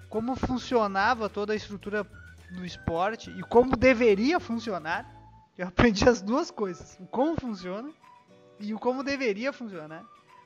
[0.09, 2.07] como funcionava toda a estrutura
[2.51, 5.07] do esporte e como deveria funcionar.
[5.59, 7.93] Eu aprendi as duas coisas: como funciona
[8.59, 10.05] e o como deveria funcionar.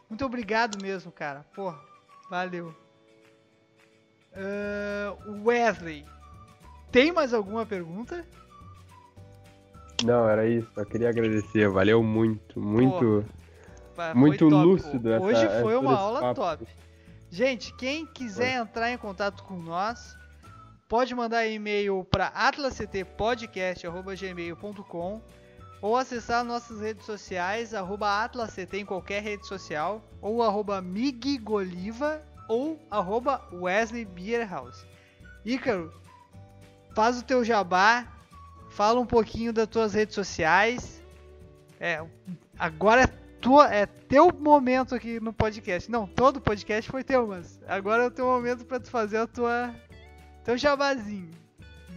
[0.09, 1.45] Muito obrigado mesmo, cara.
[1.55, 1.73] Pô,
[2.31, 2.75] valeu.
[4.33, 6.07] Uh, Wesley,
[6.91, 8.25] tem mais alguma pergunta?
[10.05, 10.71] Não, era isso.
[10.75, 11.69] Só queria agradecer.
[11.69, 13.25] Valeu muito, muito,
[13.95, 15.13] Pô, muito lúcido.
[15.13, 16.67] Essa, Hoje foi uma aula top.
[17.31, 18.63] Gente, quem quiser foi.
[18.63, 20.17] entrar em contato com nós,
[20.89, 25.21] pode mandar e-mail para atlasctpodcast.gmail.com
[25.81, 30.83] ou acessar nossas redes sociais, arroba AtlasCT em qualquer rede social, ou arroba
[32.49, 34.85] ou arroba Wesley Beerhouse.
[35.45, 35.93] Ícaro,
[36.95, 38.07] faz o teu jabá,
[38.71, 41.03] fala um pouquinho das tuas redes sociais.
[41.79, 42.05] É,
[42.59, 43.07] agora é,
[43.41, 45.91] tua, é teu momento aqui no podcast.
[45.91, 49.27] Não, todo podcast foi teu, mas agora é o teu momento para tu fazer a
[49.27, 49.75] tua
[50.45, 51.31] teu jabazinho.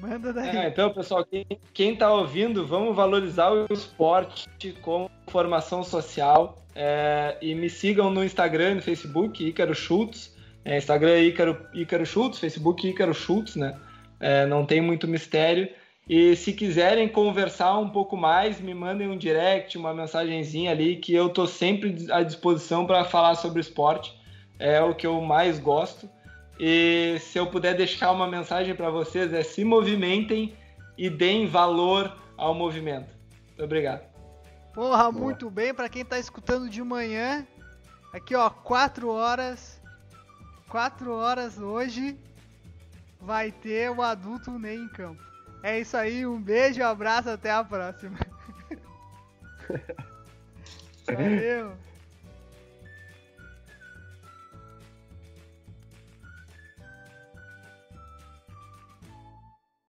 [0.01, 0.57] Manda daí.
[0.57, 4.49] É, então, pessoal, quem, quem tá ouvindo, vamos valorizar o esporte
[4.81, 6.57] como formação social.
[6.75, 10.35] É, e me sigam no Instagram e no Facebook, Ícaro Schultz.
[10.65, 13.77] É, Instagram é Ícaro, Ícaro Schultz, Facebook Ícaro Schultz, né?
[14.19, 15.69] É, não tem muito mistério.
[16.09, 21.13] E se quiserem conversar um pouco mais, me mandem um direct, uma mensagenzinha ali, que
[21.13, 24.13] eu tô sempre à disposição para falar sobre esporte.
[24.57, 26.09] É o que eu mais gosto.
[26.63, 30.55] E se eu puder deixar uma mensagem para vocês, é se movimentem
[30.95, 33.11] e deem valor ao movimento.
[33.47, 34.03] Muito obrigado.
[34.71, 35.73] Porra, muito bem.
[35.73, 37.47] Para quem tá escutando de manhã,
[38.13, 39.81] aqui ó, 4 horas.
[40.69, 42.15] 4 horas hoje
[43.19, 45.23] vai ter o adulto nem em campo.
[45.63, 48.19] É isso aí, um beijo, um abraço, até a próxima.
[51.11, 51.73] Valeu.